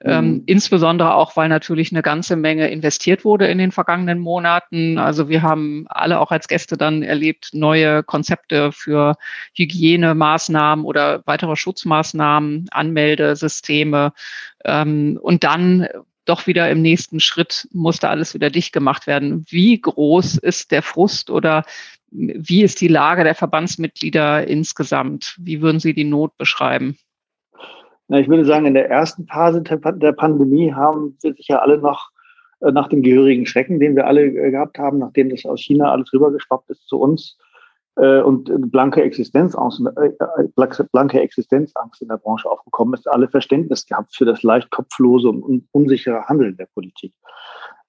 Ähm, 0.04 0.26
mhm. 0.26 0.44
insbesondere 0.46 1.16
auch, 1.16 1.36
weil 1.36 1.50
natürlich 1.50 1.92
eine 1.92 2.02
ganze 2.02 2.36
Menge 2.36 2.70
investiert 2.70 3.26
wurde 3.26 3.48
in 3.48 3.58
den 3.58 3.72
vergangenen 3.72 4.20
Monaten. 4.20 4.98
Also 4.98 5.30
wir 5.30 5.42
haben 5.42 5.86
alle 5.90 6.20
auch 6.20 6.32
als 6.32 6.48
Gäste 6.48 6.78
dann 6.78 7.04
erlebt, 7.04 7.50
neue 7.54 8.04
Konzepte 8.04 8.72
für 8.72 9.18
Hygienemaßnahmen 9.56 10.86
oder 10.86 11.24
weitere 11.26 11.56
Schutzmaßnahmen, 11.56 12.68
Anmeldesysteme. 12.72 14.14
Ähm, 14.64 15.20
und 15.22 15.44
dann 15.44 15.88
doch 16.26 16.48
wieder 16.48 16.70
im 16.70 16.82
nächsten 16.82 17.20
Schritt 17.20 17.68
musste 17.72 18.10
alles 18.10 18.34
wieder 18.34 18.50
dicht 18.50 18.74
gemacht 18.74 19.08
werden. 19.08 19.46
Wie 19.50 19.80
groß 19.80 20.38
ist 20.38 20.72
der 20.72 20.82
Frust 20.82 21.30
oder 21.30 21.64
wie 22.12 22.64
ist 22.64 22.82
die 22.82 22.88
Lage 22.88 23.24
der 23.24 23.36
Verbandsmitglieder 23.36 24.48
insgesamt? 24.48 25.36
Wie 25.40 25.62
würden 25.62 25.80
Sie 25.80 25.94
die 25.94 26.04
Not 26.04 26.38
beschreiben? 26.38 26.98
Na, 28.08 28.20
ich 28.20 28.28
würde 28.28 28.46
sagen, 28.46 28.66
in 28.66 28.74
der 28.76 28.90
ersten 28.90 29.26
Phase 29.26 29.62
der 29.62 30.12
Pandemie 30.14 30.74
haben 30.74 31.18
wir 31.22 31.34
sich 31.34 31.48
ja 31.48 31.60
alle 31.60 31.80
noch 31.80 32.12
äh, 32.62 32.72
nach 32.72 32.88
dem 32.88 33.02
gehörigen 33.02 33.46
Schrecken, 33.46 33.80
den 33.80 33.96
wir 33.96 34.06
alle 34.06 34.26
äh, 34.26 34.52
gehabt 34.52 34.78
haben, 34.78 35.00
nachdem 35.00 35.30
das 35.30 35.46
aus 35.46 35.62
China 35.62 35.92
alles 35.92 36.14
rübergeschwappt 36.14 36.70
ist 36.70 36.88
zu 36.88 37.00
uns 37.00 37.38
äh, 37.96 38.22
und 38.22 38.50
blanke 38.72 39.02
Existenzangst, 39.02 39.82
blanke 40.92 41.22
Existenzangst 41.22 42.02
in 42.02 42.08
der 42.08 42.18
Branche 42.18 42.50
aufgekommen 42.50 42.94
ist, 42.94 43.08
alle 43.08 43.28
Verständnis 43.28 43.86
gehabt 43.86 44.16
für 44.16 44.26
das 44.26 44.44
leicht 44.44 44.70
kopflose 44.72 45.30
und 45.30 45.68
unsichere 45.72 46.26
Handeln 46.28 46.58
der 46.58 46.68
Politik. 46.74 47.14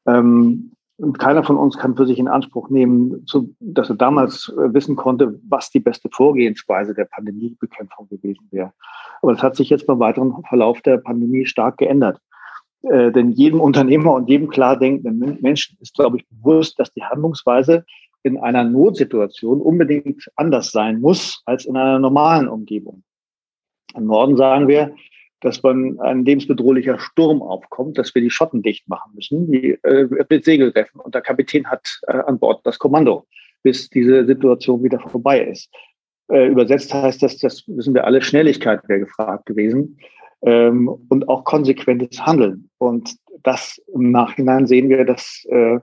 Ähm, 0.06 0.72
und 0.98 1.18
keiner 1.18 1.44
von 1.44 1.58
uns 1.58 1.76
kann 1.76 1.94
für 1.94 2.06
sich 2.06 2.18
in 2.18 2.28
Anspruch 2.28 2.70
nehmen, 2.70 3.26
dass 3.60 3.90
er 3.90 3.96
damals 3.96 4.50
wissen 4.56 4.96
konnte, 4.96 5.38
was 5.46 5.70
die 5.70 5.80
beste 5.80 6.08
Vorgehensweise 6.10 6.94
der 6.94 7.04
Pandemiebekämpfung 7.04 8.08
gewesen 8.08 8.48
wäre. 8.50 8.72
Aber 9.20 9.34
das 9.34 9.42
hat 9.42 9.56
sich 9.56 9.68
jetzt 9.68 9.86
beim 9.86 9.98
weiteren 9.98 10.42
Verlauf 10.48 10.80
der 10.80 10.96
Pandemie 10.96 11.44
stark 11.44 11.76
geändert. 11.76 12.18
Äh, 12.82 13.12
denn 13.12 13.32
jedem 13.32 13.60
Unternehmer 13.60 14.12
und 14.14 14.28
jedem 14.28 14.48
klar 14.48 14.78
denkenden 14.78 15.38
Menschen 15.40 15.76
ist, 15.80 15.94
glaube 15.94 16.18
ich, 16.18 16.28
bewusst, 16.28 16.78
dass 16.78 16.92
die 16.92 17.02
Handlungsweise 17.02 17.84
in 18.26 18.38
einer 18.38 18.64
Notsituation 18.64 19.60
unbedingt 19.60 20.28
anders 20.34 20.72
sein 20.72 21.00
muss 21.00 21.42
als 21.44 21.64
in 21.64 21.76
einer 21.76 22.00
normalen 22.00 22.48
Umgebung. 22.48 23.04
Im 23.94 24.06
Norden 24.06 24.36
sagen 24.36 24.66
wir, 24.66 24.96
dass 25.40 25.62
wenn 25.62 26.00
ein 26.00 26.24
lebensbedrohlicher 26.24 26.98
Sturm 26.98 27.40
aufkommt, 27.40 27.98
dass 27.98 28.12
wir 28.16 28.22
die 28.22 28.30
Schotten 28.30 28.62
dicht 28.62 28.88
machen 28.88 29.12
müssen, 29.14 29.50
die 29.52 29.78
äh, 29.84 30.08
mit 30.28 30.44
Segelreffen. 30.44 31.00
Und 31.00 31.14
der 31.14 31.22
Kapitän 31.22 31.66
hat 31.66 32.00
äh, 32.08 32.16
an 32.16 32.40
Bord 32.40 32.66
das 32.66 32.80
Kommando, 32.80 33.26
bis 33.62 33.88
diese 33.88 34.26
Situation 34.26 34.82
wieder 34.82 34.98
vorbei 34.98 35.44
ist. 35.44 35.72
Äh, 36.28 36.48
übersetzt 36.48 36.92
heißt 36.92 37.22
das, 37.22 37.38
das 37.38 37.62
wissen 37.68 37.94
wir 37.94 38.06
alle, 38.06 38.22
Schnelligkeit 38.22 38.80
wäre 38.88 39.00
gefragt 39.00 39.46
gewesen 39.46 39.98
ähm, 40.42 40.88
und 41.08 41.28
auch 41.28 41.44
konsequentes 41.44 42.26
Handeln. 42.26 42.70
Und 42.78 43.14
das 43.44 43.80
im 43.94 44.10
Nachhinein 44.10 44.66
sehen 44.66 44.88
wir, 44.88 45.04
dass 45.04 45.46
äh, 45.48 45.78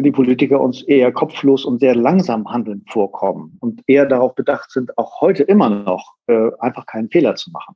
die 0.00 0.12
Politiker 0.12 0.60
uns 0.60 0.82
eher 0.82 1.12
kopflos 1.12 1.64
und 1.64 1.80
sehr 1.80 1.94
langsam 1.94 2.50
handeln 2.50 2.84
vorkommen 2.88 3.56
und 3.60 3.82
eher 3.86 4.06
darauf 4.06 4.34
bedacht 4.34 4.70
sind, 4.70 4.96
auch 4.98 5.20
heute 5.20 5.42
immer 5.44 5.70
noch 5.70 6.14
äh, 6.26 6.50
einfach 6.60 6.86
keinen 6.86 7.10
Fehler 7.10 7.34
zu 7.34 7.50
machen. 7.50 7.74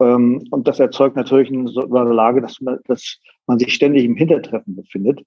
Ähm, 0.00 0.46
und 0.50 0.68
das 0.68 0.80
erzeugt 0.80 1.16
natürlich 1.16 1.50
eine, 1.50 1.70
eine 1.70 2.12
Lage, 2.12 2.40
dass 2.40 2.60
man, 2.60 2.78
dass 2.86 3.18
man 3.46 3.58
sich 3.58 3.74
ständig 3.74 4.04
im 4.04 4.16
Hintertreffen 4.16 4.76
befindet 4.76 5.22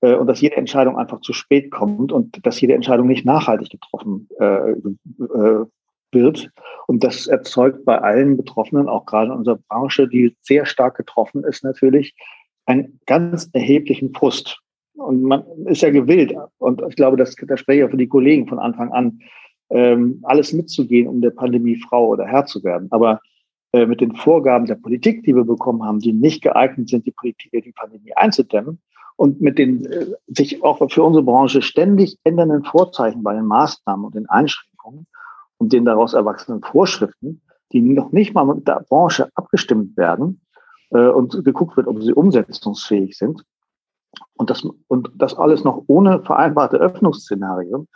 äh, 0.00 0.14
und 0.14 0.26
dass 0.26 0.40
jede 0.40 0.56
Entscheidung 0.56 0.98
einfach 0.98 1.20
zu 1.20 1.32
spät 1.32 1.70
kommt 1.70 2.12
und 2.12 2.44
dass 2.44 2.60
jede 2.60 2.74
Entscheidung 2.74 3.06
nicht 3.06 3.24
nachhaltig 3.24 3.70
getroffen 3.70 4.28
äh, 4.38 4.72
äh, 4.72 5.64
wird. 6.12 6.50
Und 6.86 7.04
das 7.04 7.26
erzeugt 7.26 7.84
bei 7.84 7.98
allen 7.98 8.36
Betroffenen, 8.36 8.88
auch 8.88 9.06
gerade 9.06 9.32
in 9.32 9.38
unserer 9.38 9.58
Branche, 9.68 10.08
die 10.08 10.36
sehr 10.40 10.66
stark 10.66 10.96
getroffen 10.96 11.44
ist, 11.44 11.64
natürlich 11.64 12.14
einen 12.66 13.00
ganz 13.06 13.48
erheblichen 13.52 14.14
Frust. 14.14 14.60
Und 15.02 15.22
man 15.22 15.44
ist 15.66 15.82
ja 15.82 15.90
gewillt, 15.90 16.34
und 16.58 16.82
ich 16.88 16.96
glaube, 16.96 17.16
das, 17.16 17.34
das 17.34 17.60
spreche 17.60 17.80
ich 17.80 17.84
auch 17.86 17.90
für 17.90 17.96
die 17.96 18.08
Kollegen 18.08 18.46
von 18.46 18.58
Anfang 18.58 18.92
an, 18.92 19.20
ähm, 19.70 20.20
alles 20.22 20.52
mitzugehen, 20.52 21.08
um 21.08 21.20
der 21.20 21.30
Pandemie 21.30 21.76
Frau 21.76 22.08
oder 22.08 22.26
Herr 22.26 22.46
zu 22.46 22.62
werden. 22.62 22.88
Aber 22.90 23.20
äh, 23.72 23.86
mit 23.86 24.00
den 24.00 24.14
Vorgaben 24.14 24.66
der 24.66 24.74
Politik, 24.76 25.22
die 25.24 25.34
wir 25.34 25.44
bekommen 25.44 25.82
haben, 25.82 25.98
die 25.98 26.12
nicht 26.12 26.42
geeignet 26.42 26.88
sind, 26.88 27.06
die 27.06 27.12
Politik, 27.12 27.50
die 27.52 27.72
Pandemie 27.72 28.12
einzudämmen, 28.14 28.80
und 29.16 29.40
mit 29.40 29.58
den 29.58 29.84
äh, 29.86 30.06
sich 30.26 30.62
auch 30.62 30.78
für 30.90 31.02
unsere 31.02 31.24
Branche 31.24 31.62
ständig 31.62 32.18
ändernden 32.24 32.64
Vorzeichen 32.64 33.22
bei 33.22 33.34
den 33.34 33.46
Maßnahmen 33.46 34.06
und 34.06 34.14
den 34.14 34.28
Einschränkungen, 34.28 35.06
und 35.62 35.72
den 35.72 35.84
daraus 35.84 36.12
erwachsenen 36.12 36.60
Vorschriften, 36.60 37.40
die 37.72 37.80
noch 37.80 38.10
nicht 38.10 38.34
mal 38.34 38.44
mit 38.44 38.66
der 38.66 38.84
Branche 38.88 39.28
abgestimmt 39.36 39.96
werden 39.96 40.40
äh, 40.90 41.06
und 41.06 41.44
geguckt 41.44 41.76
wird, 41.76 41.86
ob 41.86 42.02
sie 42.02 42.12
umsetzungsfähig 42.12 43.16
sind. 43.16 43.44
Und 44.34 44.50
das, 44.50 44.66
und 44.88 45.10
das 45.14 45.34
alles 45.34 45.64
noch 45.64 45.84
ohne 45.86 46.22
vereinbarte 46.22 46.76
Öffnungsszenarien, 46.76 47.88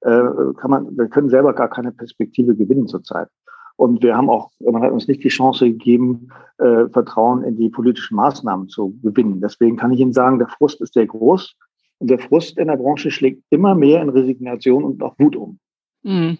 äh, 0.00 0.22
kann 0.58 0.70
man, 0.70 0.96
wir 0.96 1.08
können 1.08 1.30
selber 1.30 1.52
gar 1.52 1.68
keine 1.68 1.92
Perspektive 1.92 2.54
gewinnen 2.54 2.86
zurzeit. 2.86 3.28
Und 3.76 4.02
wir 4.02 4.16
haben 4.16 4.30
auch, 4.30 4.50
man 4.60 4.82
hat 4.82 4.92
uns 4.92 5.06
nicht 5.06 5.22
die 5.22 5.28
Chance 5.28 5.66
gegeben, 5.66 6.28
äh, 6.58 6.88
Vertrauen 6.88 7.44
in 7.44 7.56
die 7.56 7.68
politischen 7.68 8.16
Maßnahmen 8.16 8.68
zu 8.68 8.98
gewinnen. 9.02 9.40
Deswegen 9.40 9.76
kann 9.76 9.92
ich 9.92 10.00
Ihnen 10.00 10.14
sagen, 10.14 10.38
der 10.38 10.48
Frust 10.48 10.80
ist 10.80 10.94
sehr 10.94 11.06
groß. 11.06 11.54
Und 11.98 12.10
der 12.10 12.18
Frust 12.18 12.58
in 12.58 12.68
der 12.68 12.76
Branche 12.76 13.10
schlägt 13.10 13.42
immer 13.50 13.74
mehr 13.74 14.00
in 14.02 14.08
Resignation 14.08 14.84
und 14.84 15.02
auch 15.02 15.18
Wut 15.18 15.36
um. 15.36 15.58
Mhm. 16.02 16.38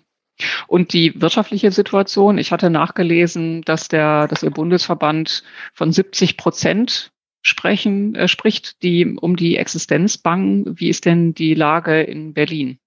Und 0.67 0.93
die 0.93 1.19
wirtschaftliche 1.21 1.71
Situation, 1.71 2.37
ich 2.37 2.53
hatte 2.53 2.69
nachgelesen, 2.69 3.63
dass 3.63 3.89
der, 3.89 4.29
dass 4.29 4.43
Ihr 4.43 4.51
Bundesverband 4.51 5.43
von 5.73 5.93
70 5.93 6.37
Prozent 6.37 7.11
sprechen, 7.47 8.15
äh, 8.15 8.29
spricht, 8.29 8.83
die 8.83 9.17
um 9.17 9.37
die 9.37 9.57
Existenz 9.57 10.19
bangen. 10.19 10.79
Wie 10.79 10.89
ist 10.89 11.05
denn 11.05 11.35
die 11.35 11.55
Lage 11.55 12.03
in 12.03 12.35
Berlin? 12.35 12.79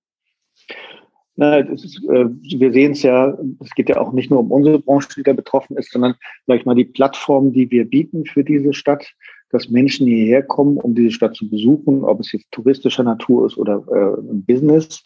Na, 1.35 1.57
ist, 1.57 2.03
äh, 2.09 2.25
wir 2.59 2.73
sehen 2.73 2.91
es 2.91 3.03
ja, 3.03 3.37
es 3.61 3.69
geht 3.75 3.89
ja 3.89 3.97
auch 4.01 4.11
nicht 4.11 4.29
nur 4.29 4.39
um 4.39 4.51
unsere 4.51 4.79
Branche, 4.79 5.07
die 5.15 5.23
da 5.23 5.33
betroffen 5.33 5.77
ist, 5.77 5.91
sondern 5.91 6.15
ich 6.47 6.65
mal 6.65 6.75
die 6.75 6.85
Plattform, 6.85 7.53
die 7.53 7.71
wir 7.71 7.85
bieten 7.85 8.25
für 8.25 8.43
diese 8.43 8.73
Stadt, 8.73 9.13
dass 9.51 9.69
Menschen 9.69 10.05
hierher 10.05 10.43
kommen, 10.43 10.77
um 10.77 10.93
diese 10.95 11.11
Stadt 11.11 11.35
zu 11.35 11.49
besuchen, 11.49 12.03
ob 12.03 12.19
es 12.19 12.31
jetzt 12.33 12.51
touristischer 12.51 13.03
Natur 13.03 13.47
ist 13.47 13.57
oder 13.57 13.83
äh, 13.87 14.21
Business, 14.21 15.01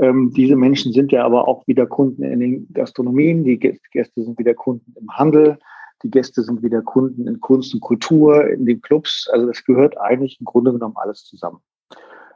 ähm, 0.00 0.32
diese 0.34 0.56
Menschen 0.56 0.92
sind 0.92 1.12
ja 1.12 1.24
aber 1.24 1.46
auch 1.46 1.66
wieder 1.66 1.86
Kunden 1.86 2.22
in 2.22 2.40
den 2.40 2.72
Gastronomien, 2.72 3.44
die 3.44 3.58
Gäste 3.58 4.22
sind 4.22 4.38
wieder 4.38 4.54
Kunden 4.54 4.94
im 4.98 5.10
Handel, 5.10 5.58
die 6.02 6.10
Gäste 6.10 6.42
sind 6.42 6.62
wieder 6.62 6.82
Kunden 6.82 7.26
in 7.26 7.40
Kunst 7.40 7.74
und 7.74 7.80
Kultur, 7.80 8.46
in 8.48 8.66
den 8.66 8.80
Clubs. 8.80 9.28
Also 9.32 9.46
das 9.46 9.64
gehört 9.64 9.98
eigentlich 9.98 10.38
im 10.40 10.44
Grunde 10.44 10.72
genommen 10.72 10.96
alles 10.96 11.24
zusammen. 11.24 11.60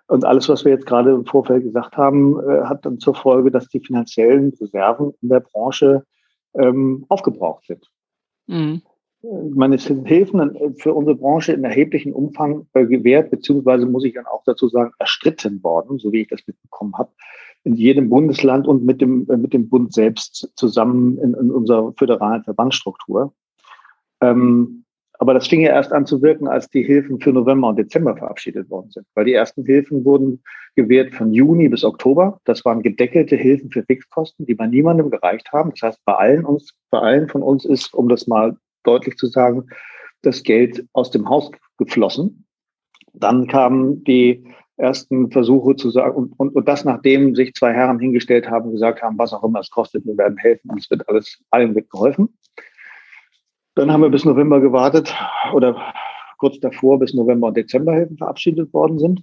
Und 0.06 0.24
alles, 0.24 0.48
was 0.48 0.64
wir 0.64 0.72
jetzt 0.72 0.86
gerade 0.86 1.12
im 1.12 1.24
Vorfeld 1.24 1.64
gesagt 1.64 1.96
haben, 1.96 2.38
äh, 2.40 2.64
hat 2.64 2.84
dann 2.84 2.98
zur 2.98 3.14
Folge, 3.14 3.50
dass 3.50 3.68
die 3.68 3.80
finanziellen 3.80 4.52
Reserven 4.60 5.14
in 5.22 5.30
der 5.30 5.40
Branche 5.40 6.04
ähm, 6.54 7.06
aufgebraucht 7.08 7.64
sind. 7.66 7.90
Mhm. 8.46 8.82
Meine 9.54 9.78
Hilfen 9.78 10.74
für 10.76 10.92
unsere 10.92 11.16
Branche 11.16 11.54
in 11.54 11.64
erheblichem 11.64 12.12
Umfang 12.12 12.66
äh, 12.74 12.84
gewährt, 12.84 13.30
beziehungsweise 13.30 13.86
muss 13.86 14.04
ich 14.04 14.12
dann 14.12 14.26
auch 14.26 14.42
dazu 14.44 14.68
sagen, 14.68 14.92
erstritten 14.98 15.62
worden, 15.62 15.98
so 15.98 16.12
wie 16.12 16.20
ich 16.20 16.28
das 16.28 16.46
mitbekommen 16.46 16.92
habe 16.98 17.10
in 17.64 17.74
jedem 17.74 18.10
Bundesland 18.10 18.68
und 18.68 18.84
mit 18.84 19.00
dem, 19.00 19.26
äh, 19.30 19.36
mit 19.36 19.52
dem 19.52 19.68
Bund 19.68 19.94
selbst 19.94 20.52
zusammen 20.54 21.18
in, 21.18 21.34
in 21.34 21.50
unserer 21.50 21.92
föderalen 21.94 22.44
Verbandsstruktur. 22.44 23.32
Ähm, 24.30 24.84
aber 25.18 25.32
das 25.34 25.46
fing 25.46 25.60
ja 25.60 25.70
erst 25.70 25.92
an 25.92 26.06
zu 26.06 26.20
wirken, 26.22 26.48
als 26.48 26.68
die 26.68 26.82
Hilfen 26.82 27.20
für 27.20 27.32
November 27.32 27.68
und 27.68 27.78
Dezember 27.78 28.16
verabschiedet 28.16 28.68
worden 28.68 28.90
sind. 28.90 29.06
Weil 29.14 29.24
die 29.26 29.32
ersten 29.32 29.64
Hilfen 29.64 30.04
wurden 30.04 30.42
gewährt 30.74 31.14
von 31.14 31.32
Juni 31.32 31.68
bis 31.68 31.84
Oktober. 31.84 32.40
Das 32.44 32.64
waren 32.64 32.82
gedeckelte 32.82 33.36
Hilfen 33.36 33.70
für 33.70 33.84
Fixkosten, 33.84 34.44
die 34.44 34.54
bei 34.54 34.66
niemandem 34.66 35.10
gereicht 35.10 35.52
haben. 35.52 35.70
Das 35.70 35.82
heißt, 35.82 36.04
bei 36.04 36.14
allen 36.14 36.44
uns, 36.44 36.74
bei 36.90 36.98
allen 36.98 37.28
von 37.28 37.42
uns 37.42 37.64
ist, 37.64 37.94
um 37.94 38.08
das 38.08 38.26
mal 38.26 38.56
deutlich 38.82 39.16
zu 39.16 39.26
sagen, 39.26 39.66
das 40.22 40.42
Geld 40.42 40.84
aus 40.92 41.10
dem 41.10 41.28
Haus 41.28 41.50
geflossen. 41.78 42.46
Dann 43.12 43.46
kamen 43.46 44.02
die 44.04 44.44
ersten 44.76 45.30
Versuche 45.30 45.76
zu 45.76 45.90
sagen, 45.90 46.16
und, 46.16 46.32
und, 46.38 46.56
und 46.56 46.66
das 46.66 46.84
nachdem 46.84 47.36
sich 47.36 47.54
zwei 47.54 47.72
Herren 47.72 48.00
hingestellt 48.00 48.50
haben 48.50 48.66
und 48.66 48.72
gesagt 48.72 49.02
haben, 49.02 49.16
was 49.16 49.32
auch 49.32 49.44
immer 49.44 49.60
es 49.60 49.70
kostet, 49.70 50.04
wir 50.04 50.18
werden 50.18 50.36
helfen 50.38 50.70
und 50.70 50.80
es 50.80 50.90
wird 50.90 51.08
alles 51.08 51.40
allen 51.50 51.74
wird 51.76 51.88
geholfen. 51.90 52.36
Dann 53.74 53.92
haben 53.92 54.02
wir 54.02 54.10
bis 54.10 54.24
November 54.24 54.60
gewartet 54.60 55.14
oder 55.52 55.92
kurz 56.38 56.60
davor 56.60 56.98
bis 56.98 57.14
November 57.14 57.48
und 57.48 57.56
Dezember 57.56 57.94
Hilfen 57.94 58.16
verabschiedet 58.16 58.72
worden 58.72 58.98
sind. 58.98 59.22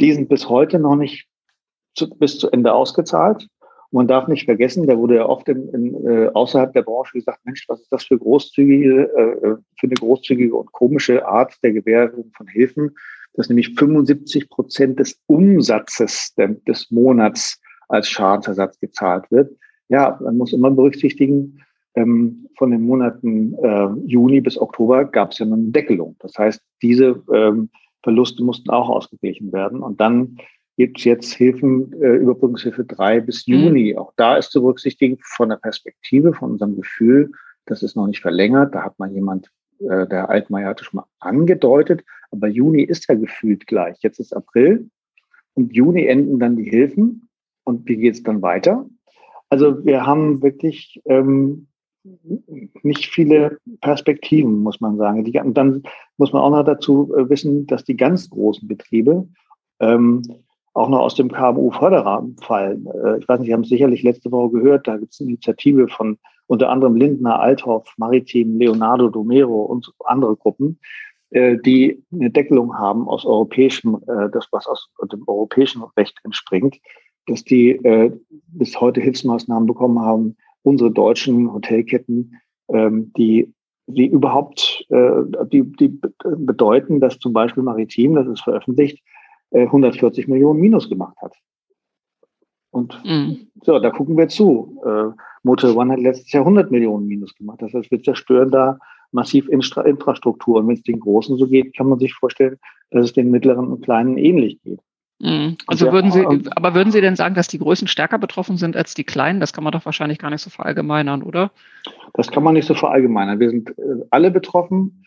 Die 0.00 0.12
sind 0.12 0.28
bis 0.28 0.48
heute 0.48 0.78
noch 0.78 0.96
nicht 0.96 1.28
zu, 1.94 2.08
bis 2.10 2.38
zu 2.38 2.50
Ende 2.50 2.72
ausgezahlt. 2.72 3.48
Und 3.90 3.96
man 3.98 4.08
darf 4.08 4.28
nicht 4.28 4.46
vergessen, 4.46 4.86
da 4.86 4.96
wurde 4.96 5.16
ja 5.16 5.26
oft 5.26 5.48
in, 5.48 5.68
in, 5.68 6.06
äh, 6.06 6.30
außerhalb 6.32 6.72
der 6.72 6.82
Branche 6.82 7.18
gesagt, 7.18 7.40
Mensch, 7.44 7.68
was 7.68 7.80
ist 7.80 7.92
das 7.92 8.04
für 8.04 8.18
großzügige, 8.18 9.10
äh, 9.14 9.46
äh 9.46 9.56
für 9.78 9.86
eine 9.86 9.94
großzügige 9.94 10.56
und 10.56 10.72
komische 10.72 11.26
Art 11.26 11.54
der 11.62 11.72
Gewährung 11.72 12.32
von 12.34 12.46
Hilfen? 12.46 12.94
dass 13.34 13.48
nämlich 13.48 13.74
75 13.78 14.50
Prozent 14.50 14.98
des 14.98 15.20
Umsatzes 15.26 16.34
des 16.36 16.90
Monats 16.90 17.60
als 17.88 18.08
Schadensersatz 18.08 18.78
gezahlt 18.78 19.30
wird. 19.30 19.56
Ja, 19.88 20.18
man 20.22 20.36
muss 20.36 20.52
immer 20.52 20.70
berücksichtigen, 20.70 21.62
ähm, 21.94 22.48
von 22.56 22.70
den 22.70 22.82
Monaten 22.82 23.54
äh, 23.54 23.88
Juni 24.06 24.40
bis 24.40 24.58
Oktober 24.58 25.04
gab 25.04 25.32
es 25.32 25.38
ja 25.38 25.46
eine 25.46 25.56
Deckelung. 25.58 26.16
Das 26.20 26.36
heißt, 26.38 26.60
diese 26.80 27.22
ähm, 27.32 27.70
Verluste 28.02 28.42
mussten 28.42 28.70
auch 28.70 28.88
ausgeglichen 28.88 29.52
werden. 29.52 29.82
Und 29.82 30.00
dann 30.00 30.36
gibt 30.76 30.98
es 30.98 31.04
jetzt 31.04 31.32
Hilfen, 31.32 31.92
äh, 32.02 32.16
Überbrückungshilfe 32.16 32.84
drei 32.84 33.20
bis 33.20 33.46
mhm. 33.46 33.54
Juni. 33.54 33.92
Mhm. 33.92 33.98
Auch 33.98 34.12
da 34.16 34.36
ist 34.36 34.50
zu 34.50 34.62
berücksichtigen 34.62 35.18
von 35.20 35.50
der 35.50 35.56
Perspektive, 35.56 36.32
von 36.32 36.52
unserem 36.52 36.76
Gefühl, 36.76 37.32
das 37.66 37.82
ist 37.82 37.94
noch 37.94 38.06
nicht 38.06 38.20
verlängert. 38.20 38.74
Da 38.74 38.82
hat 38.82 38.98
mal 38.98 39.12
jemand 39.12 39.50
äh, 39.78 40.06
der 40.06 40.28
Altmaier 40.30 40.68
hatte 40.68 40.84
schon 40.84 40.98
mal 40.98 41.06
angedeutet, 41.20 42.04
aber 42.30 42.48
Juni 42.48 42.82
ist 42.82 43.08
ja 43.08 43.14
gefühlt 43.14 43.66
gleich. 43.66 43.98
Jetzt 44.00 44.18
ist 44.18 44.34
April 44.34 44.90
und 45.54 45.72
Juni 45.72 46.06
enden 46.06 46.38
dann 46.38 46.56
die 46.56 46.68
Hilfen. 46.68 47.28
Und 47.64 47.86
wie 47.86 47.96
geht 47.96 48.14
es 48.14 48.22
dann 48.22 48.42
weiter? 48.42 48.86
Also 49.48 49.84
wir 49.84 50.06
haben 50.06 50.42
wirklich 50.42 51.00
ähm, 51.04 51.68
nicht 52.82 53.06
viele 53.06 53.58
Perspektiven, 53.80 54.62
muss 54.62 54.80
man 54.80 54.96
sagen. 54.96 55.24
Die, 55.24 55.38
und 55.38 55.54
dann 55.54 55.82
muss 56.16 56.32
man 56.32 56.42
auch 56.42 56.50
noch 56.50 56.64
dazu 56.64 57.14
äh, 57.14 57.28
wissen, 57.28 57.66
dass 57.66 57.84
die 57.84 57.96
ganz 57.96 58.28
großen 58.30 58.66
Betriebe 58.66 59.28
ähm, 59.80 60.22
auch 60.74 60.88
noch 60.88 61.00
aus 61.00 61.14
dem 61.14 61.30
KMU-Förderrahmen 61.30 62.36
fallen. 62.38 62.86
Äh, 62.86 63.18
ich 63.18 63.28
weiß 63.28 63.40
nicht, 63.40 63.48
Sie 63.48 63.52
haben 63.52 63.62
es 63.62 63.68
sicherlich 63.68 64.02
letzte 64.02 64.32
Woche 64.32 64.50
gehört, 64.50 64.88
da 64.88 64.96
gibt 64.96 65.12
es 65.12 65.20
eine 65.20 65.30
Initiative 65.30 65.88
von 65.88 66.18
unter 66.46 66.70
anderem 66.70 66.96
Lindner, 66.96 67.40
Althoff, 67.40 67.94
Maritim, 67.96 68.58
Leonardo 68.58 69.08
Domero 69.08 69.62
und 69.62 69.90
andere 70.04 70.36
Gruppen, 70.36 70.78
äh, 71.30 71.58
die 71.58 72.02
eine 72.12 72.30
Deckelung 72.30 72.76
haben 72.76 73.08
aus 73.08 73.24
europäischem, 73.24 74.00
äh, 74.06 74.28
das 74.30 74.48
was 74.50 74.66
aus 74.66 74.90
dem 75.10 75.26
europäischen 75.26 75.82
Recht 75.96 76.18
entspringt, 76.24 76.78
dass 77.26 77.44
die 77.44 77.70
äh, 77.70 78.12
bis 78.48 78.80
heute 78.80 79.00
Hilfsmaßnahmen 79.00 79.66
bekommen 79.66 80.00
haben, 80.00 80.36
unsere 80.62 80.90
deutschen 80.90 81.52
Hotelketten, 81.52 82.36
ähm, 82.68 83.12
die 83.16 83.52
die 83.86 84.06
überhaupt, 84.06 84.86
äh, 84.90 85.22
die, 85.50 85.62
die 85.62 86.00
bedeuten, 86.22 87.00
dass 87.00 87.18
zum 87.18 87.32
Beispiel 87.32 87.62
Maritim, 87.62 88.14
das 88.14 88.26
ist 88.28 88.42
veröffentlicht, 88.42 89.02
140 89.50 90.26
äh, 90.26 90.30
Millionen 90.30 90.60
Minus 90.60 90.88
gemacht 90.88 91.16
hat. 91.20 91.34
Und 92.70 92.98
mhm. 93.04 93.48
so, 93.62 93.78
da 93.78 93.90
gucken 93.90 94.16
wir 94.16 94.28
zu. 94.28 94.80
Äh, 94.84 95.10
Motor 95.42 95.76
One 95.76 95.92
hat 95.92 96.00
letztes 96.00 96.32
Jahr 96.32 96.44
100 96.44 96.70
Millionen 96.70 97.06
Minus 97.06 97.34
gemacht. 97.34 97.60
Das 97.60 97.74
heißt, 97.74 97.90
wir 97.90 98.02
zerstören 98.02 98.50
da 98.50 98.78
massiv 99.10 99.48
Infra 99.48 99.82
Infrastruktur. 99.82 100.60
Und 100.60 100.68
wenn 100.68 100.76
es 100.76 100.82
den 100.82 101.00
Großen 101.00 101.36
so 101.36 101.46
geht, 101.46 101.76
kann 101.76 101.88
man 101.88 101.98
sich 101.98 102.14
vorstellen, 102.14 102.58
dass 102.90 103.06
es 103.06 103.12
den 103.12 103.30
Mittleren 103.30 103.68
und 103.68 103.82
Kleinen 103.82 104.16
ähnlich 104.16 104.62
geht. 104.62 104.80
Mhm. 105.22 105.56
Also 105.68 105.92
würden 105.92 106.10
Sie, 106.10 106.26
aber 106.50 106.74
würden 106.74 106.90
Sie 106.90 107.00
denn 107.00 107.14
sagen, 107.14 107.36
dass 107.36 107.46
die 107.46 107.58
Größen 107.58 107.86
stärker 107.86 108.18
betroffen 108.18 108.56
sind 108.56 108.76
als 108.76 108.94
die 108.94 109.04
Kleinen? 109.04 109.38
Das 109.38 109.52
kann 109.52 109.62
man 109.62 109.72
doch 109.72 109.84
wahrscheinlich 109.84 110.18
gar 110.18 110.30
nicht 110.30 110.42
so 110.42 110.50
verallgemeinern, 110.50 111.22
oder? 111.22 111.52
Das 112.14 112.28
kann 112.32 112.42
man 112.42 112.54
nicht 112.54 112.66
so 112.66 112.74
verallgemeinern. 112.74 113.38
Wir 113.38 113.50
sind 113.50 113.70
äh, 113.70 114.04
alle 114.10 114.32
betroffen. 114.32 115.04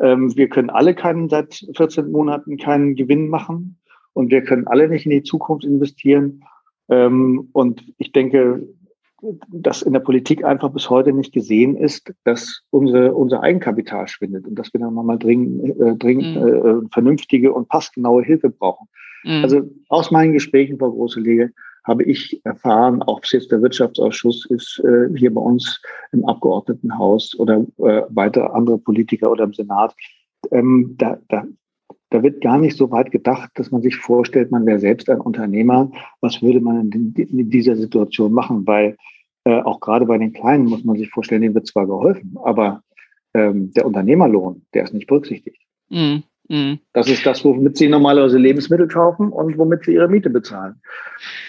Ähm, 0.00 0.34
wir 0.34 0.48
können 0.48 0.70
alle 0.70 0.94
keinen 0.94 1.28
seit 1.28 1.66
14 1.76 2.10
Monaten 2.10 2.56
keinen 2.56 2.96
Gewinn 2.96 3.28
machen 3.28 3.78
und 4.14 4.30
wir 4.30 4.42
können 4.42 4.66
alle 4.66 4.88
nicht 4.88 5.04
in 5.04 5.10
die 5.10 5.22
Zukunft 5.22 5.66
investieren. 5.66 6.44
Ähm, 6.88 7.50
und 7.52 7.84
ich 7.98 8.12
denke, 8.12 8.66
dass 9.48 9.82
in 9.82 9.92
der 9.92 10.00
Politik 10.00 10.44
einfach 10.44 10.70
bis 10.70 10.88
heute 10.88 11.12
nicht 11.12 11.34
gesehen 11.34 11.76
ist, 11.76 12.14
dass 12.24 12.62
unsere, 12.70 13.12
unser 13.12 13.42
Eigenkapital 13.42 14.08
schwindet 14.08 14.46
und 14.46 14.54
dass 14.54 14.72
wir 14.72 14.80
dann 14.80 14.94
mal 14.94 15.18
dringend, 15.18 15.78
äh, 15.78 15.94
dringend 15.96 16.36
mhm. 16.36 16.86
äh, 16.86 16.88
vernünftige 16.90 17.52
und 17.52 17.68
passgenaue 17.68 18.22
Hilfe 18.22 18.48
brauchen. 18.48 18.88
Mhm. 19.24 19.42
Also 19.42 19.70
aus 19.88 20.10
meinen 20.10 20.32
Gesprächen, 20.32 20.78
Frau 20.78 20.90
Großelege, 20.90 21.52
habe 21.84 22.04
ich 22.04 22.40
erfahren, 22.44 23.02
ob 23.06 23.24
es 23.24 23.32
jetzt 23.32 23.50
der 23.50 23.62
Wirtschaftsausschuss 23.62 24.46
ist, 24.50 24.82
äh, 24.84 25.08
hier 25.16 25.32
bei 25.32 25.40
uns 25.40 25.80
im 26.12 26.24
Abgeordnetenhaus 26.26 27.34
oder 27.38 27.64
äh, 27.78 28.02
weiter 28.10 28.54
andere 28.54 28.78
Politiker 28.78 29.30
oder 29.30 29.44
im 29.44 29.54
Senat, 29.54 29.94
ähm, 30.50 30.94
da, 30.98 31.18
da 31.28 31.44
da 32.10 32.22
wird 32.22 32.40
gar 32.40 32.58
nicht 32.58 32.76
so 32.76 32.90
weit 32.90 33.10
gedacht, 33.10 33.50
dass 33.54 33.70
man 33.70 33.82
sich 33.82 33.96
vorstellt, 33.96 34.50
man 34.50 34.64
wäre 34.66 34.78
selbst 34.78 35.10
ein 35.10 35.20
Unternehmer. 35.20 35.90
Was 36.20 36.40
würde 36.40 36.60
man 36.60 36.90
in, 36.90 37.14
in 37.14 37.50
dieser 37.50 37.76
Situation 37.76 38.32
machen? 38.32 38.66
Weil 38.66 38.96
äh, 39.44 39.60
auch 39.60 39.80
gerade 39.80 40.06
bei 40.06 40.16
den 40.18 40.32
Kleinen 40.32 40.66
muss 40.66 40.84
man 40.84 40.96
sich 40.96 41.10
vorstellen, 41.10 41.42
denen 41.42 41.54
wird 41.54 41.66
zwar 41.66 41.86
geholfen, 41.86 42.36
aber 42.42 42.82
ähm, 43.34 43.72
der 43.72 43.86
Unternehmerlohn, 43.86 44.64
der 44.72 44.84
ist 44.84 44.94
nicht 44.94 45.06
berücksichtigt. 45.06 45.60
Mm, 45.90 46.18
mm. 46.48 46.74
Das 46.92 47.08
ist 47.08 47.24
das, 47.24 47.44
womit 47.44 47.76
sie 47.76 47.88
normalerweise 47.88 48.38
Lebensmittel 48.38 48.88
kaufen 48.88 49.30
und 49.30 49.58
womit 49.58 49.84
sie 49.84 49.94
ihre 49.94 50.08
Miete 50.08 50.30
bezahlen. 50.30 50.80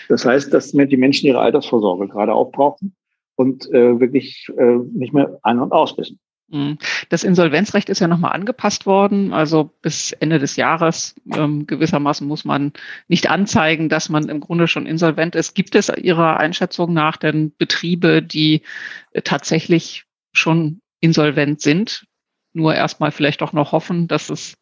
Das 0.07 0.25
heißt, 0.25 0.53
dass 0.53 0.71
die 0.71 0.97
Menschen 0.97 1.27
ihre 1.27 1.39
Altersvorsorge 1.39 2.07
gerade 2.07 2.33
aufbrauchen 2.33 2.95
und 3.35 3.71
äh, 3.71 3.99
wirklich 3.99 4.47
äh, 4.57 4.77
nicht 4.93 5.13
mehr 5.13 5.39
ein- 5.43 5.59
und 5.59 5.71
aus 5.71 5.97
wissen. 5.97 6.19
Mhm. 6.51 6.77
Das 7.09 7.23
Insolvenzrecht 7.23 7.89
ist 7.89 7.99
ja 7.99 8.07
nochmal 8.07 8.33
angepasst 8.33 8.85
worden. 8.85 9.33
Also 9.33 9.71
bis 9.81 10.11
Ende 10.13 10.39
des 10.39 10.55
Jahres 10.55 11.15
ähm, 11.33 11.67
gewissermaßen 11.67 12.27
muss 12.27 12.45
man 12.45 12.73
nicht 13.07 13.29
anzeigen, 13.29 13.89
dass 13.89 14.09
man 14.09 14.29
im 14.29 14.39
Grunde 14.39 14.67
schon 14.67 14.85
insolvent 14.85 15.35
ist. 15.35 15.53
Gibt 15.53 15.75
es 15.75 15.89
Ihrer 15.89 16.37
Einschätzung 16.37 16.93
nach 16.93 17.17
denn 17.17 17.53
Betriebe, 17.57 18.21
die 18.23 18.63
äh, 19.11 19.21
tatsächlich 19.21 20.05
schon 20.31 20.81
insolvent 20.99 21.61
sind, 21.61 22.05
nur 22.53 22.75
erstmal 22.75 23.11
vielleicht 23.11 23.41
auch 23.41 23.53
noch 23.53 23.71
hoffen, 23.71 24.07
dass 24.07 24.29
es, 24.29 24.55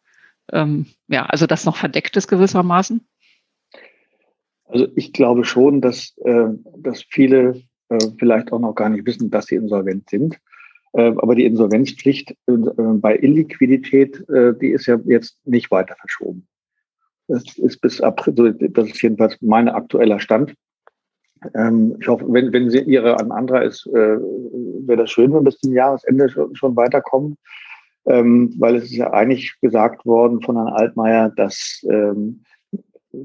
ähm, 0.52 0.86
ja, 1.08 1.26
also 1.26 1.46
das 1.46 1.64
noch 1.64 1.76
verdeckt 1.76 2.16
ist 2.16 2.28
gewissermaßen? 2.28 3.06
Also 4.64 4.86
ich 4.96 5.12
glaube 5.12 5.44
schon, 5.44 5.80
dass, 5.80 6.16
äh, 6.24 6.48
dass 6.76 7.02
viele 7.02 7.62
äh, 7.88 7.98
vielleicht 8.18 8.52
auch 8.52 8.58
noch 8.58 8.74
gar 8.74 8.88
nicht 8.88 9.06
wissen, 9.06 9.30
dass 9.30 9.46
sie 9.46 9.56
insolvent 9.56 10.10
sind. 10.10 10.38
Äh, 10.92 11.14
aber 11.16 11.34
die 11.34 11.44
Insolvenzpflicht 11.44 12.32
äh, 12.46 12.52
bei 12.52 13.16
Illiquidität, 13.16 14.28
äh, 14.28 14.54
die 14.58 14.70
ist 14.70 14.86
ja 14.86 14.98
jetzt 15.04 15.38
nicht 15.44 15.70
weiter 15.70 15.96
verschoben. 15.96 16.46
Das 17.28 17.58
ist 17.58 17.80
bis 17.80 18.00
April, 18.00 18.54
das 18.54 18.88
ist 18.88 19.02
jedenfalls 19.02 19.36
mein 19.40 19.68
aktueller 19.68 20.18
Stand. 20.18 20.54
Ähm, 21.54 21.96
ich 22.00 22.08
hoffe, 22.08 22.24
wenn, 22.28 22.52
wenn 22.52 22.70
sie 22.70 22.80
ihre 22.80 23.18
an 23.20 23.30
anderer 23.30 23.62
ist, 23.62 23.86
wäre 23.86 24.96
das 24.96 25.10
schön, 25.10 25.32
wenn 25.34 25.44
bis 25.44 25.58
zum 25.58 25.72
Jahresende 25.72 26.30
schon 26.30 26.74
weiterkommen. 26.74 27.36
Ähm, 28.08 28.54
weil 28.58 28.76
es 28.76 28.84
ist 28.84 28.96
ja 28.96 29.12
eigentlich 29.12 29.60
gesagt 29.60 30.06
worden 30.06 30.40
von 30.40 30.56
Herrn 30.56 30.68
Altmaier, 30.68 31.30
dass 31.36 31.84
ähm, 31.90 32.42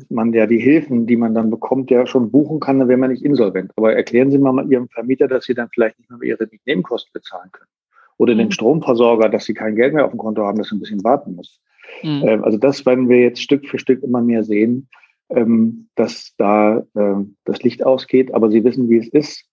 man 0.10 0.34
ja 0.34 0.46
die 0.46 0.60
Hilfen, 0.60 1.06
die 1.08 1.18
man 1.18 1.34
dann 1.34 1.50
bekommt, 1.50 1.92
ja 1.92 2.06
schon 2.06 2.32
buchen 2.32 2.60
kann, 2.60 2.80
dann 2.80 2.88
wäre 2.88 2.98
man 2.98 3.12
nicht 3.12 3.24
insolvent. 3.24 3.72
Aber 3.76 3.96
erklären 3.96 4.32
Sie 4.32 4.38
mal 4.38 4.72
Ihrem 4.72 4.90
Vermieter, 4.90 5.28
dass 5.28 5.46
Sie 5.46 5.54
dann 5.54 5.70
vielleicht 5.74 6.00
nicht 6.00 6.10
mehr 6.10 6.22
Ihre 6.22 6.48
Nebenkosten 6.66 7.12
bezahlen 7.14 7.50
können. 7.52 7.70
Oder 8.18 8.34
mhm. 8.34 8.40
den 8.40 8.52
Stromversorger, 8.52 9.30
dass 9.30 9.46
Sie 9.46 9.54
kein 9.54 9.76
Geld 9.76 9.94
mehr 9.94 10.06
auf 10.06 10.12
dem 10.12 10.20
Konto 10.20 10.44
haben, 10.44 10.58
dass 10.58 10.70
Sie 10.70 10.76
ein 10.76 10.80
bisschen 10.80 11.04
warten 11.04 11.36
muss. 11.36 11.62
Mhm. 12.02 12.24
Ähm, 12.26 12.44
also 12.44 12.58
das 12.58 12.86
werden 12.86 13.10
wir 13.10 13.20
jetzt 13.20 13.42
Stück 13.42 13.68
für 13.68 13.80
Stück 13.80 14.04
immer 14.04 14.22
mehr 14.22 14.44
sehen, 14.44 14.88
ähm, 15.30 15.88
dass 15.96 16.34
da 16.38 16.86
ähm, 16.96 17.36
das 17.46 17.62
Licht 17.64 17.86
ausgeht. 17.86 18.34
Aber 18.34 18.50
Sie 18.50 18.64
wissen, 18.64 18.90
wie 18.90 18.98
es 18.98 19.08
ist. 19.10 19.46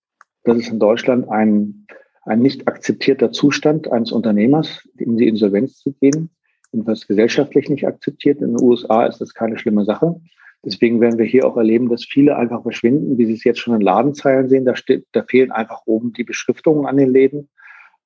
Das 0.45 0.57
ist 0.57 0.71
in 0.71 0.79
Deutschland 0.79 1.29
ein, 1.29 1.87
ein 2.23 2.41
nicht 2.41 2.69
akzeptierter 2.69 3.33
Zustand 3.33 3.91
eines 3.91 4.13
Unternehmers, 4.13 4.89
in 4.97 5.17
die 5.17 5.29
Insolvenz 5.29 5.79
zu 5.79 5.93
gehen 5.93 6.31
jedenfalls 6.73 7.07
gesellschaftlich 7.07 7.69
nicht 7.69 7.87
akzeptiert. 7.87 8.41
In 8.41 8.57
den 8.57 8.63
USA 8.63 9.07
ist 9.07 9.21
das 9.21 9.35
keine 9.35 9.59
schlimme 9.59 9.85
Sache. 9.85 10.21
Deswegen 10.65 11.01
werden 11.01 11.19
wir 11.19 11.25
hier 11.25 11.47
auch 11.47 11.57
erleben, 11.57 11.89
dass 11.89 12.05
viele 12.05 12.37
einfach 12.37 12.63
verschwinden, 12.63 13.17
wie 13.17 13.25
Sie 13.25 13.33
es 13.33 13.45
jetzt 13.45 13.61
schon 13.61 13.75
in 13.75 13.81
Ladenzeilen 13.81 14.49
sehen. 14.49 14.67
Da, 14.67 14.77
steht, 14.77 15.07
da 15.13 15.23
fehlen 15.23 15.53
einfach 15.53 15.83
oben 15.87 16.13
die 16.13 16.25
Beschriftungen 16.25 16.87
an 16.87 16.99
den 16.99 17.11
Läden 17.11 17.49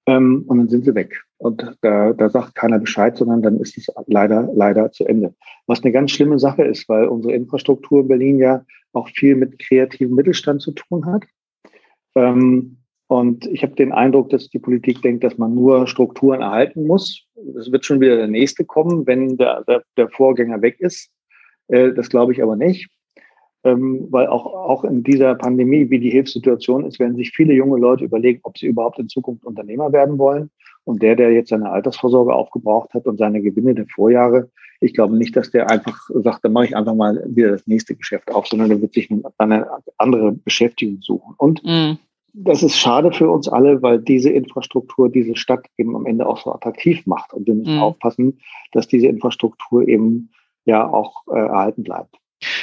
ähm, 0.06 0.44
und 0.46 0.58
dann 0.58 0.68
sind 0.68 0.84
sie 0.84 0.94
weg. 0.94 1.24
Und 1.36 1.76
da, 1.80 2.12
da 2.12 2.28
sagt 2.30 2.54
keiner 2.54 2.78
Bescheid, 2.78 3.16
sondern 3.16 3.42
dann 3.42 3.58
ist 3.58 3.76
es 3.76 3.88
leider, 4.06 4.48
leider 4.54 4.92
zu 4.92 5.04
Ende. 5.04 5.34
Was 5.66 5.82
eine 5.82 5.92
ganz 5.92 6.12
schlimme 6.12 6.38
Sache 6.38 6.62
ist, 6.62 6.88
weil 6.88 7.06
unsere 7.06 7.34
Infrastruktur 7.34 8.02
in 8.02 8.08
Berlin 8.08 8.38
ja 8.38 8.64
auch 8.92 9.08
viel 9.08 9.34
mit 9.34 9.58
kreativem 9.58 10.14
Mittelstand 10.14 10.62
zu 10.62 10.70
tun 10.72 11.06
hat. 11.06 11.24
Ähm, 12.14 12.78
und 13.06 13.46
ich 13.46 13.62
habe 13.62 13.74
den 13.74 13.92
Eindruck, 13.92 14.30
dass 14.30 14.48
die 14.48 14.58
Politik 14.58 15.02
denkt, 15.02 15.24
dass 15.24 15.36
man 15.36 15.54
nur 15.54 15.86
Strukturen 15.86 16.40
erhalten 16.40 16.86
muss. 16.86 17.26
Es 17.58 17.70
wird 17.70 17.84
schon 17.84 18.00
wieder 18.00 18.16
der 18.16 18.28
nächste 18.28 18.64
kommen, 18.64 19.06
wenn 19.06 19.36
der, 19.36 19.62
der, 19.64 19.82
der 19.96 20.08
Vorgänger 20.08 20.62
weg 20.62 20.80
ist. 20.80 21.10
Äh, 21.68 21.92
das 21.92 22.08
glaube 22.08 22.32
ich 22.32 22.42
aber 22.42 22.56
nicht. 22.56 22.88
Ähm, 23.62 24.06
weil 24.10 24.26
auch, 24.26 24.46
auch 24.46 24.84
in 24.84 25.02
dieser 25.02 25.34
Pandemie, 25.34 25.88
wie 25.90 25.98
die 25.98 26.10
Hilfssituation 26.10 26.84
ist, 26.86 26.98
werden 26.98 27.16
sich 27.16 27.30
viele 27.30 27.54
junge 27.54 27.78
Leute 27.78 28.04
überlegen, 28.04 28.40
ob 28.42 28.58
sie 28.58 28.66
überhaupt 28.66 28.98
in 28.98 29.08
Zukunft 29.08 29.44
Unternehmer 29.44 29.92
werden 29.92 30.18
wollen. 30.18 30.50
Und 30.84 31.02
der, 31.02 31.16
der 31.16 31.32
jetzt 31.32 31.48
seine 31.48 31.70
Altersvorsorge 31.70 32.34
aufgebraucht 32.34 32.92
hat 32.92 33.06
und 33.06 33.18
seine 33.18 33.40
Gewinne 33.40 33.74
der 33.74 33.86
Vorjahre, 33.86 34.50
ich 34.80 34.92
glaube 34.92 35.16
nicht, 35.16 35.34
dass 35.34 35.50
der 35.50 35.70
einfach 35.70 35.98
sagt, 36.14 36.44
dann 36.44 36.52
mache 36.52 36.66
ich 36.66 36.76
einfach 36.76 36.94
mal 36.94 37.22
wieder 37.26 37.52
das 37.52 37.66
nächste 37.66 37.94
Geschäft 37.94 38.30
auf, 38.30 38.46
sondern 38.46 38.68
der 38.68 38.82
wird 38.82 38.92
sich 38.92 39.10
eine 39.38 39.66
andere 39.96 40.32
Beschäftigung 40.32 41.00
suchen. 41.00 41.34
Und 41.38 41.62
mm 41.64 41.94
das 42.34 42.64
ist 42.64 42.76
schade 42.76 43.12
für 43.12 43.30
uns 43.30 43.48
alle, 43.48 43.80
weil 43.80 44.00
diese 44.00 44.30
Infrastruktur 44.30 45.08
diese 45.08 45.36
Stadt 45.36 45.66
eben 45.78 45.94
am 45.94 46.04
Ende 46.04 46.26
auch 46.26 46.38
so 46.38 46.52
attraktiv 46.52 47.06
macht. 47.06 47.32
Und 47.32 47.46
wir 47.46 47.54
müssen 47.54 47.76
mhm. 47.76 47.82
aufpassen, 47.82 48.40
dass 48.72 48.88
diese 48.88 49.06
Infrastruktur 49.06 49.86
eben 49.86 50.30
ja 50.64 50.88
auch 50.88 51.22
äh, 51.28 51.38
erhalten 51.38 51.84
bleibt. 51.84 52.16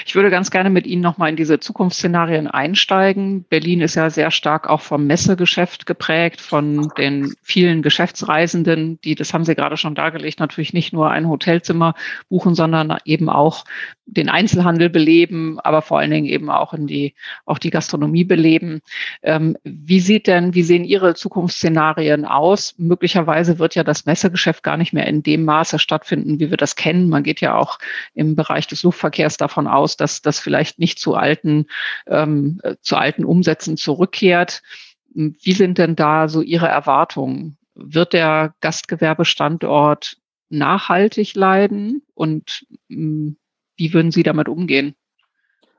Ich 0.06 0.16
würde 0.16 0.30
ganz 0.30 0.52
gerne 0.52 0.70
mit 0.70 0.88
Ihnen 0.88 1.02
nochmal 1.02 1.30
in 1.30 1.36
diese 1.36 1.60
Zukunftsszenarien 1.60 2.48
einsteigen. 2.48 3.44
Berlin 3.50 3.82
ist 3.82 3.96
ja 3.96 4.10
sehr 4.10 4.32
stark 4.32 4.70
auch 4.70 4.82
vom 4.82 5.08
Messegeschäft 5.08 5.86
geprägt, 5.86 6.42
von 6.42 6.92
den 6.98 7.34
vielen 7.42 7.82
Geschäftsreisenden, 7.82 9.00
die, 9.02 9.16
das 9.16 9.34
haben 9.34 9.46
Sie 9.46 9.56
gerade 9.56 9.78
schon 9.78 9.96
dargelegt, 9.96 10.40
natürlich 10.40 10.74
nicht 10.74 10.94
nur 10.94 11.10
ein 11.10 11.28
Hotelzimmer 11.28 11.96
buchen, 12.30 12.56
sondern 12.56 12.98
eben 13.06 13.30
auch 13.30 13.66
den 14.12 14.30
Einzelhandel 14.30 14.90
beleben, 14.90 15.60
aber 15.62 15.82
vor 15.82 16.00
allen 16.00 16.12
Dingen 16.12 16.26
eben 16.26 16.50
auch 16.50 16.74
in 16.74 16.86
die, 16.86 17.16
auch 17.46 17.58
die 17.58 17.70
Gastronomie 17.70 18.26
beleben. 18.26 18.82
Ähm, 19.24 19.58
wie 19.64 20.02
sieht 20.02 20.28
denn, 20.28 20.54
wie 20.54 20.64
sehen 20.64 20.84
Ihre 20.84 21.16
Zukunftsszenarien 21.16 22.26
aus? 22.26 22.76
Möglicherweise 22.78 23.58
wird 23.58 23.76
ja 23.76 23.84
das 23.84 24.06
Messegeschäft 24.06 24.64
gar 24.64 24.76
nicht 24.76 24.92
mehr 24.92 25.08
in 25.08 25.24
dem 25.24 25.46
Maße 25.46 25.80
stattfinden, 25.80 26.40
wie 26.40 26.50
wir 26.50 26.58
das 26.58 26.76
kennen. 26.76 27.10
Man 27.10 27.24
geht 27.24 27.40
ja 27.40 27.56
auch 27.56 27.80
im 28.14 28.36
Bereich 28.36 28.68
des 28.68 28.84
Luftverkehrs 28.84 29.38
davon 29.38 29.68
aus, 29.72 29.98
dass 29.98 30.22
das 30.22 30.40
vielleicht 30.40 30.80
nicht 30.80 31.00
zu 31.00 31.16
alten, 31.16 31.68
ähm, 32.08 32.62
zu 32.82 32.98
alten 32.98 33.26
Umsätzen 33.26 33.78
zurückkehrt. 33.78 34.62
Wie 35.14 35.54
sind 35.54 35.78
denn 35.78 35.96
da 35.96 36.28
so 36.28 36.42
Ihre 36.42 36.68
Erwartungen? 36.68 37.58
Wird 37.76 38.14
der 38.14 38.54
Gastgewerbestandort 38.62 40.18
nachhaltig 40.50 41.36
leiden 41.36 42.04
und 42.14 42.66
hm, 42.90 43.38
wie 43.78 43.94
würden 43.94 44.12
Sie 44.12 44.24
damit 44.24 44.50
umgehen? 44.50 44.96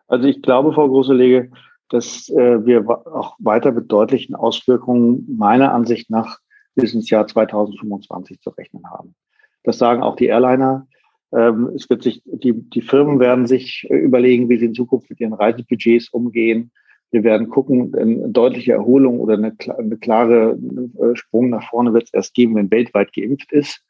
Also 0.09 0.26
ich 0.26 0.42
glaube, 0.42 0.72
Frau 0.72 0.88
Großelege, 0.88 1.50
dass 1.88 2.28
äh, 2.31 2.66
wir 2.66 2.88
auch 2.88 3.37
weiter 3.38 3.72
mit 3.72 3.92
deutlichen 3.92 4.35
Auswirkungen 4.35 5.26
meiner 5.37 5.72
Ansicht 5.72 6.11
nach 6.11 6.38
bis 6.74 6.94
ins 6.94 7.11
Jahr 7.11 7.26
2025 7.26 8.40
zu 8.40 8.50
rechnen 8.50 8.85
haben. 8.90 9.14
Das 9.62 9.78
sagen 9.78 10.02
auch 10.02 10.16
die 10.16 10.26
Airliner. 10.26 10.87
Ähm, 11.35 11.71
es 11.75 11.88
wird 11.88 12.03
sich, 12.03 12.23
die, 12.25 12.53
die 12.53 12.83
Firmen 12.83 13.18
werden 13.18 13.47
sich 13.47 13.87
überlegen, 13.88 14.49
wie 14.49 14.59
sie 14.59 14.66
in 14.66 14.75
Zukunft 14.75 15.09
mit 15.09 15.21
ihren 15.21 15.33
Reisebudgets 15.33 16.11
umgehen. 16.11 16.71
Wir 17.11 17.25
werden 17.25 17.49
gucken, 17.49 17.95
eine 17.95 18.29
deutliche 18.29 18.73
Erholung 18.73 19.21
oder 19.21 19.35
eine, 19.35 19.55
eine 19.77 19.97
klare 19.97 20.53
äh, 20.53 21.16
Sprung 21.16 21.51
nach 21.51 21.68
vorne 21.68 21.92
wird 21.92 22.05
es 22.05 22.14
erst 22.14 22.35
geben, 22.35 22.55
wenn 22.55 22.71
weltweit 22.71 23.12
geimpft 23.12 23.53
ist. 23.53 23.83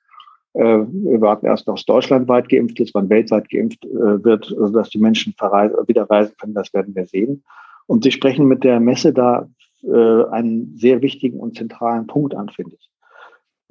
Äh, 0.55 0.63
wir 0.63 1.21
warten 1.21 1.47
erst, 1.47 1.67
dass 1.67 1.85
Deutschland 1.85 2.29
weit 2.29 2.49
geimpft 2.49 2.79
ist, 2.81 2.95
wann 2.95 3.11
weltweit 3.11 3.49
geimpft 3.49 3.85
äh, 3.85 4.25
wird, 4.25 4.55
also 4.59 4.73
dass 4.73 4.91
die 4.91 4.99
Menschen 4.99 5.35
wieder 5.35 6.11
reisen 6.11 6.35
können, 6.41 6.55
das 6.55 6.73
werden 6.75 6.95
wir 6.95 7.07
sehen. 7.07 7.45
Und 7.87 8.05
Sie 8.05 8.13
sprechen 8.13 8.47
mit 8.47 8.65
der 8.65 8.81
Messe 8.81 9.13
da 9.13 9.49
einen 9.85 10.77
sehr 10.77 11.03
wichtigen 11.03 11.41
und 11.41 11.57
zentralen 11.57 12.07
Punkt 12.07 12.37
an, 12.37 12.49
finde 12.51 12.77
ich. 12.77 12.92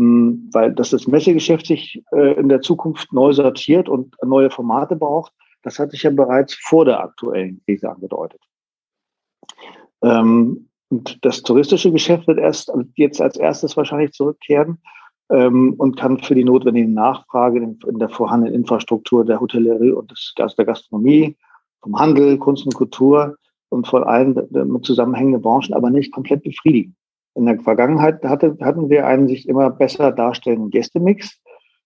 Hm, 0.02 0.50
weil 0.52 0.74
dass 0.74 0.90
das 0.90 1.06
Messegeschäft 1.06 1.68
sich 1.68 2.04
in 2.12 2.50
der 2.50 2.62
Zukunft 2.62 3.14
neu 3.14 3.34
sortiert 3.34 3.88
und 3.88 4.16
neue 4.24 4.50
Formate 4.50 4.96
braucht, 4.96 5.32
das 5.62 5.78
hatte 5.78 5.96
ich 5.96 6.02
ja 6.02 6.10
bereits 6.10 6.56
vor 6.56 6.86
der 6.86 7.02
aktuellen 7.02 7.62
Krise 7.66 7.88
angedeutet. 7.88 8.42
Ähm, 10.02 10.70
und 10.90 11.24
das 11.24 11.44
touristische 11.44 11.92
Geschäft 11.92 12.28
wird 12.28 12.40
erst 12.40 12.72
jetzt 12.96 13.22
als 13.22 13.38
erstes 13.38 13.78
wahrscheinlich 13.78 14.14
zurückkehren 14.14 14.80
ähm, 15.30 15.76
und 15.78 15.98
kann 15.98 16.18
für 16.18 16.34
die 16.34 16.46
notwendige 16.46 16.90
Nachfrage 16.90 17.60
in, 17.60 18.00
der 18.00 18.10
vorhandenen 18.10 18.56
Infrastruktur 18.56 19.24
der 19.24 19.40
Hotellerie 19.40 19.92
und 19.92 20.12
der 20.36 20.66
Gastronomie, 20.66 21.38
vom 21.82 22.00
Handel, 22.00 22.40
Kunst 22.40 22.66
und 22.66 22.74
Kultur 22.74 23.38
und 23.70 23.88
vor 23.88 24.08
allem 24.08 24.48
damit 24.50 24.84
zusammenhängende 24.84 25.38
Branchen 25.38 25.76
aber 25.76 25.92
nicht 25.92 26.12
komplett 26.12 26.42
befriedigen. 26.42 26.96
In 27.36 27.46
der 27.46 27.60
Vergangenheit 27.60 28.24
hatte, 28.24 28.58
hatten 28.62 28.89
wir 28.89 29.08
einen 29.08 29.28
sich 29.28 29.48
immer 29.48 29.70
besser 29.70 30.12
darstellenden 30.12 30.70
Gästemix. 30.70 31.41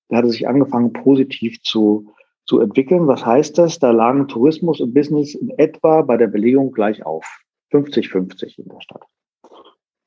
Der 0.09 0.19
hatte 0.19 0.29
sich 0.29 0.47
angefangen, 0.47 0.93
positiv 0.93 1.61
zu, 1.61 2.13
zu 2.45 2.59
entwickeln. 2.59 3.07
Was 3.07 3.25
heißt 3.25 3.57
das? 3.57 3.79
Da 3.79 3.91
lagen 3.91 4.27
Tourismus 4.27 4.81
und 4.81 4.93
Business 4.93 5.35
in 5.35 5.51
etwa 5.57 6.01
bei 6.01 6.17
der 6.17 6.27
Belegung 6.27 6.71
gleich 6.71 7.05
auf. 7.05 7.25
50-50 7.71 8.59
in 8.59 8.69
der 8.69 8.81
Stadt. 8.81 9.03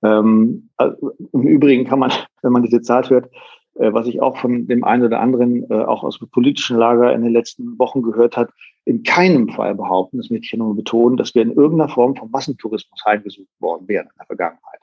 Ähm, 0.02 0.70
also 0.76 1.12
Im 1.32 1.42
Übrigen 1.42 1.84
kann 1.84 1.98
man, 1.98 2.12
wenn 2.42 2.52
man 2.52 2.62
diese 2.62 2.82
Zahl 2.82 3.08
hört, 3.08 3.30
äh, 3.74 3.92
was 3.92 4.06
ich 4.06 4.20
auch 4.20 4.36
von 4.38 4.66
dem 4.66 4.84
einen 4.84 5.04
oder 5.04 5.20
anderen, 5.20 5.68
äh, 5.70 5.74
auch 5.74 6.02
aus 6.04 6.18
dem 6.18 6.28
politischen 6.30 6.76
Lager 6.76 7.12
in 7.12 7.22
den 7.22 7.32
letzten 7.32 7.78
Wochen 7.78 8.02
gehört 8.02 8.36
hat, 8.36 8.50
in 8.84 9.02
keinem 9.02 9.48
Fall 9.50 9.74
behaupten, 9.74 10.18
das 10.18 10.30
möchte 10.30 10.44
ich 10.44 10.50
hier 10.50 10.58
nur 10.58 10.74
betonen, 10.74 11.16
dass 11.16 11.34
wir 11.34 11.42
in 11.42 11.52
irgendeiner 11.52 11.90
Form 11.90 12.16
vom 12.16 12.30
Massentourismus 12.30 13.04
heimgesucht 13.04 13.48
worden 13.60 13.86
wären 13.86 14.06
in 14.06 14.18
der 14.18 14.26
Vergangenheit. 14.26 14.80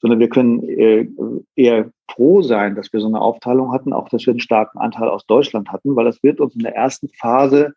Sondern 0.00 0.20
wir 0.20 0.28
können 0.28 0.62
äh, 0.68 1.08
eher 1.56 1.90
froh 2.10 2.42
sein, 2.42 2.74
dass 2.74 2.92
wir 2.92 3.00
so 3.00 3.08
eine 3.08 3.20
Aufteilung 3.20 3.72
hatten, 3.72 3.92
auch 3.92 4.08
dass 4.08 4.26
wir 4.26 4.32
einen 4.32 4.40
starken 4.40 4.78
Anteil 4.78 5.08
aus 5.08 5.26
Deutschland 5.26 5.70
hatten, 5.70 5.96
weil 5.96 6.04
das 6.04 6.22
wird 6.22 6.40
uns 6.40 6.54
in 6.54 6.62
der 6.62 6.74
ersten 6.74 7.08
Phase 7.08 7.74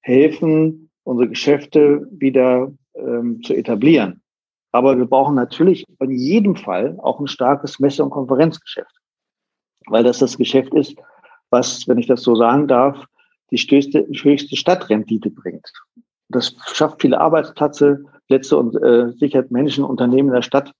helfen, 0.00 0.90
unsere 1.04 1.28
Geschäfte 1.28 2.06
wieder 2.10 2.72
ähm, 2.94 3.42
zu 3.42 3.54
etablieren. 3.54 4.22
Aber 4.72 4.96
wir 4.96 5.06
brauchen 5.06 5.34
natürlich 5.34 5.84
in 6.00 6.10
jedem 6.10 6.56
Fall 6.56 6.98
auch 7.02 7.20
ein 7.20 7.28
starkes 7.28 7.78
Messe- 7.78 8.02
und 8.02 8.10
Konferenzgeschäft, 8.10 8.94
weil 9.86 10.02
das 10.02 10.18
das 10.18 10.38
Geschäft 10.38 10.74
ist, 10.74 10.96
was, 11.50 11.86
wenn 11.86 11.98
ich 11.98 12.06
das 12.06 12.22
so 12.22 12.34
sagen 12.34 12.66
darf, 12.66 13.04
die 13.50 13.58
höchste, 13.58 14.06
höchste 14.10 14.56
Stadtrendite 14.56 15.30
bringt. 15.30 15.70
Das 16.30 16.56
schafft 16.72 17.02
viele 17.02 17.20
Arbeitsplätze, 17.20 18.04
Plätze 18.26 18.56
und 18.56 18.74
äh, 18.82 19.12
sichert 19.12 19.50
Menschen, 19.50 19.84
Unternehmen 19.84 20.30
in 20.30 20.34
der 20.34 20.42
Stadt 20.42 20.72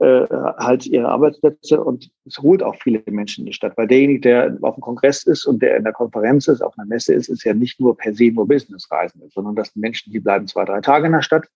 äh, 0.00 0.26
halt 0.58 0.86
ihre 0.86 1.08
Arbeitsplätze 1.08 1.82
und 1.82 2.10
es 2.26 2.38
holt 2.38 2.62
auch 2.62 2.76
viele 2.76 3.02
Menschen 3.06 3.42
in 3.42 3.46
die 3.46 3.52
Stadt, 3.52 3.76
weil 3.76 3.86
derjenige, 3.86 4.20
der 4.20 4.58
auf 4.62 4.74
dem 4.74 4.80
Kongress 4.80 5.24
ist 5.24 5.46
und 5.46 5.62
der 5.62 5.76
in 5.76 5.84
der 5.84 5.92
Konferenz 5.92 6.48
ist, 6.48 6.62
auf 6.62 6.76
einer 6.78 6.86
Messe 6.86 7.14
ist, 7.14 7.28
ist 7.28 7.44
ja 7.44 7.54
nicht 7.54 7.80
nur 7.80 7.96
per 7.96 8.14
se 8.14 8.30
nur 8.30 8.48
Businessreisende, 8.48 9.28
sondern 9.30 9.54
das 9.54 9.68
sind 9.72 9.82
Menschen, 9.82 10.12
die 10.12 10.20
bleiben 10.20 10.46
zwei, 10.46 10.64
drei 10.64 10.80
Tage 10.80 11.06
in 11.06 11.12
der 11.12 11.22
Stadt, 11.22 11.48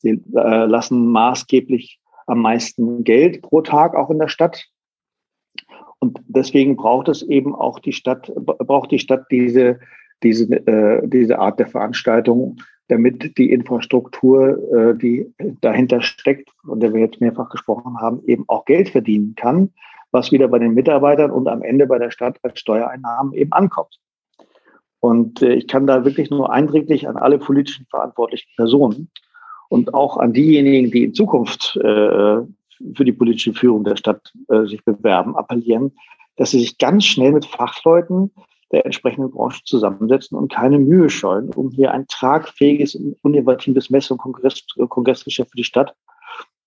Sie 0.00 0.22
äh, 0.34 0.64
lassen 0.64 1.06
maßgeblich 1.12 2.00
am 2.26 2.40
meisten 2.40 3.04
Geld 3.04 3.42
pro 3.42 3.60
Tag 3.60 3.94
auch 3.94 4.10
in 4.10 4.18
der 4.18 4.28
Stadt. 4.28 4.66
Und 5.98 6.20
deswegen 6.26 6.76
braucht 6.76 7.08
es 7.08 7.22
eben 7.22 7.54
auch 7.54 7.78
die 7.78 7.92
Stadt, 7.92 8.32
braucht 8.34 8.90
die 8.90 8.98
Stadt 8.98 9.26
diese, 9.30 9.78
diese, 10.22 10.44
äh, 10.66 11.06
diese 11.06 11.38
Art 11.38 11.58
der 11.58 11.66
Veranstaltung, 11.66 12.56
damit 12.90 13.38
die 13.38 13.52
Infrastruktur, 13.52 14.58
äh, 14.72 14.98
die 14.98 15.32
dahinter 15.60 16.02
steckt, 16.02 16.50
von 16.64 16.80
der 16.80 16.92
wir 16.92 17.00
jetzt 17.00 17.20
mehrfach 17.20 17.48
gesprochen 17.48 18.00
haben, 18.00 18.22
eben 18.26 18.44
auch 18.48 18.64
Geld 18.64 18.90
verdienen 18.90 19.34
kann, 19.36 19.70
was 20.10 20.32
wieder 20.32 20.48
bei 20.48 20.58
den 20.58 20.74
Mitarbeitern 20.74 21.30
und 21.30 21.46
am 21.48 21.62
Ende 21.62 21.86
bei 21.86 21.98
der 21.98 22.10
Stadt 22.10 22.38
als 22.42 22.58
Steuereinnahmen 22.58 23.32
eben 23.34 23.52
ankommt. 23.52 24.00
Und 24.98 25.40
äh, 25.40 25.54
ich 25.54 25.68
kann 25.68 25.86
da 25.86 26.04
wirklich 26.04 26.30
nur 26.30 26.52
eindringlich 26.52 27.08
an 27.08 27.16
alle 27.16 27.38
politischen 27.38 27.86
verantwortlichen 27.86 28.50
Personen 28.56 29.10
und 29.68 29.94
auch 29.94 30.16
an 30.16 30.32
diejenigen, 30.32 30.90
die 30.90 31.04
in 31.04 31.14
Zukunft 31.14 31.76
äh, 31.76 32.42
für 32.94 33.04
die 33.04 33.12
politische 33.12 33.52
Führung 33.52 33.84
der 33.84 33.96
Stadt 33.96 34.32
sich 34.64 34.82
bewerben, 34.86 35.36
appellieren, 35.36 35.92
dass 36.36 36.52
sie 36.52 36.60
sich 36.60 36.78
ganz 36.78 37.04
schnell 37.04 37.30
mit 37.30 37.44
Fachleuten 37.44 38.30
der 38.72 38.84
entsprechenden 38.84 39.30
Branche 39.30 39.62
zusammensetzen 39.64 40.38
und 40.38 40.52
keine 40.52 40.78
Mühe 40.78 41.10
scheuen, 41.10 41.50
um 41.54 41.70
hier 41.70 41.92
ein 41.92 42.06
tragfähiges, 42.06 42.94
innovatives 42.94 43.90
Messe- 43.90 44.14
und 44.14 44.20
Kongress, 44.20 44.64
Kongressgeschäft 44.88 45.50
für 45.50 45.56
die 45.56 45.64
Stadt, 45.64 45.94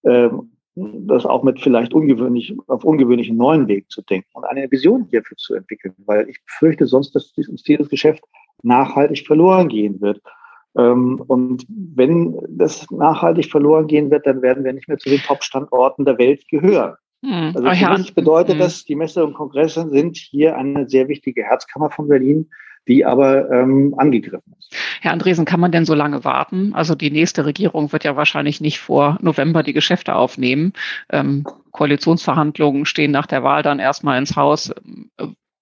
äh, 0.03 0.29
das 0.75 1.25
auch 1.25 1.43
mit 1.43 1.61
vielleicht 1.61 1.93
ungewöhnlich, 1.93 2.55
auf 2.67 2.83
ungewöhnlichen 2.83 3.37
neuen 3.37 3.67
Wegen 3.67 3.87
zu 3.89 4.01
denken 4.01 4.29
und 4.33 4.43
eine 4.43 4.69
Vision 4.71 5.07
hierfür 5.09 5.37
zu 5.37 5.53
entwickeln, 5.53 5.93
weil 6.05 6.27
ich 6.29 6.39
fürchte 6.47 6.87
sonst, 6.87 7.13
dass 7.15 7.31
dieses 7.33 7.89
Geschäft 7.89 8.23
nachhaltig 8.63 9.25
verloren 9.25 9.69
gehen 9.69 10.01
wird. 10.01 10.21
Ähm, 10.75 11.23
und 11.27 11.65
wenn 11.67 12.39
das 12.49 12.89
nachhaltig 12.89 13.51
verloren 13.51 13.87
gehen 13.87 14.09
wird, 14.09 14.25
dann 14.25 14.41
werden 14.41 14.63
wir 14.63 14.73
nicht 14.73 14.87
mehr 14.87 14.97
zu 14.97 15.09
den 15.09 15.19
Top-Standorten 15.19 16.05
der 16.05 16.17
Welt 16.17 16.47
gehören. 16.47 16.95
Hm. 17.23 17.53
Also 17.55 17.85
für 17.85 17.97
mich 17.97 18.13
bedeutet 18.13 18.53
hm. 18.53 18.59
das, 18.59 18.83
die 18.83 18.95
Messe 18.95 19.23
und 19.23 19.33
Kongresse 19.33 19.89
sind 19.89 20.17
hier 20.17 20.57
eine 20.57 20.89
sehr 20.89 21.07
wichtige 21.07 21.43
Herzkammer 21.43 21.89
von 21.89 22.09
Berlin, 22.09 22.49
die 22.87 23.05
aber 23.05 23.49
ähm, 23.49 23.95
angegriffen 23.97 24.53
ist. 24.59 24.75
Herr 25.01 25.13
Andresen, 25.13 25.45
kann 25.45 25.61
man 25.61 25.71
denn 25.71 25.85
so 25.85 25.93
lange 25.93 26.25
warten? 26.25 26.73
Also 26.73 26.95
die 26.95 27.11
nächste 27.11 27.45
Regierung 27.45 27.93
wird 27.93 28.03
ja 28.03 28.17
wahrscheinlich 28.17 28.59
nicht 28.59 28.79
vor 28.79 29.17
November 29.21 29.63
die 29.63 29.73
Geschäfte 29.73 30.15
aufnehmen. 30.15 30.73
Ähm, 31.09 31.45
Koalitionsverhandlungen 31.71 32.85
stehen 32.85 33.11
nach 33.11 33.27
der 33.27 33.41
Wahl 33.43 33.63
dann 33.63 33.79
erstmal 33.79 34.17
ins 34.17 34.35
Haus. 34.35 34.73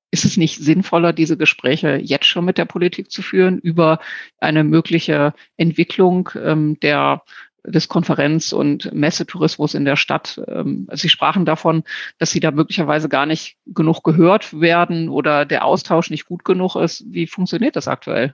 Ist 0.10 0.26
es 0.26 0.36
nicht 0.36 0.58
sinnvoller, 0.58 1.13
diese 1.13 1.38
Gespräche 1.38 1.97
jetzt 1.97 2.26
schon 2.26 2.43
mit 2.43 2.58
der 2.58 2.65
Politik 2.65 3.12
zu 3.12 3.21
führen 3.21 3.60
über 3.60 4.00
eine 4.39 4.63
mögliche 4.63 5.34
Entwicklung 5.58 6.30
ähm, 6.43 6.80
der 6.82 7.21
des 7.65 7.88
Konferenz- 7.88 8.54
und 8.54 8.93
Messetourismus 8.93 9.74
in 9.74 9.86
der 9.86 9.95
Stadt. 9.95 10.41
Ähm, 10.47 10.88
Sie 10.93 11.10
sprachen 11.10 11.45
davon, 11.45 11.84
dass 12.17 12.32
Sie 12.32 12.39
da 12.39 12.52
möglicherweise 12.52 13.10
gar 13.10 13.26
nicht 13.26 13.58
genug 13.65 14.04
gehört 14.04 14.60
werden 14.60 15.10
oder 15.10 15.45
der 15.45 15.65
Austausch 15.65 16.10
nicht 16.10 16.26
gut 16.26 16.43
genug 16.43 16.76
ist. 16.76 17.04
Wie 17.08 17.28
funktioniert 17.28 17.76
das 17.76 17.88
aktuell? 17.88 18.34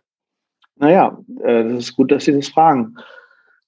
Naja, 0.75 1.17
äh, 1.43 1.63
das 1.63 1.89
ist 1.89 1.95
gut, 1.95 2.11
dass 2.11 2.25
Sie 2.25 2.33
das 2.33 2.49
fragen. 2.49 2.95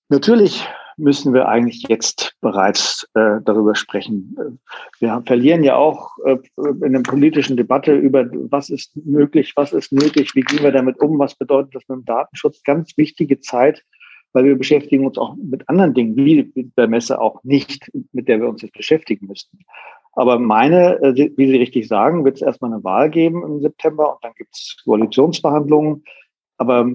Natürlich 0.09 0.65
müssen 0.99 1.33
wir 1.33 1.47
eigentlich 1.47 1.85
jetzt 1.87 2.35
bereits 2.41 3.07
äh, 3.13 3.39
darüber 3.43 3.73
sprechen. 3.73 4.59
Wir 4.99 5.21
verlieren 5.25 5.63
ja 5.63 5.75
auch 5.75 6.11
äh, 6.25 6.37
in 6.57 6.93
der 6.93 7.01
politischen 7.01 7.57
Debatte 7.57 7.95
über, 7.95 8.25
was 8.49 8.69
ist 8.69 8.95
möglich, 8.97 9.53
was 9.55 9.71
ist 9.71 9.91
nötig, 9.91 10.35
wie 10.35 10.41
gehen 10.41 10.63
wir 10.63 10.71
damit 10.71 10.99
um, 10.99 11.17
was 11.17 11.35
bedeutet 11.35 11.75
das 11.75 11.83
mit 11.87 11.99
dem 11.99 12.05
Datenschutz. 12.05 12.63
Ganz 12.63 12.97
wichtige 12.97 13.39
Zeit, 13.39 13.83
weil 14.33 14.45
wir 14.45 14.57
beschäftigen 14.57 15.05
uns 15.05 15.17
auch 15.17 15.35
mit 15.35 15.67
anderen 15.69 15.93
Dingen, 15.93 16.15
wie 16.15 16.71
der 16.77 16.87
Messe 16.87 17.19
auch 17.19 17.43
nicht, 17.43 17.89
mit 18.11 18.27
der 18.27 18.39
wir 18.39 18.49
uns 18.49 18.61
jetzt 18.61 18.75
beschäftigen 18.75 19.27
müssten. 19.27 19.59
Aber 20.13 20.39
meine, 20.39 21.01
äh, 21.01 21.31
wie 21.37 21.47
Sie 21.47 21.57
richtig 21.57 21.87
sagen, 21.87 22.25
wird 22.25 22.37
es 22.37 22.41
erstmal 22.41 22.73
eine 22.73 22.83
Wahl 22.83 23.09
geben 23.09 23.43
im 23.43 23.61
September 23.61 24.13
und 24.13 24.23
dann 24.23 24.33
gibt 24.35 24.55
es 24.55 24.77
Koalitionsverhandlungen. 24.83 26.03
Aber 26.57 26.91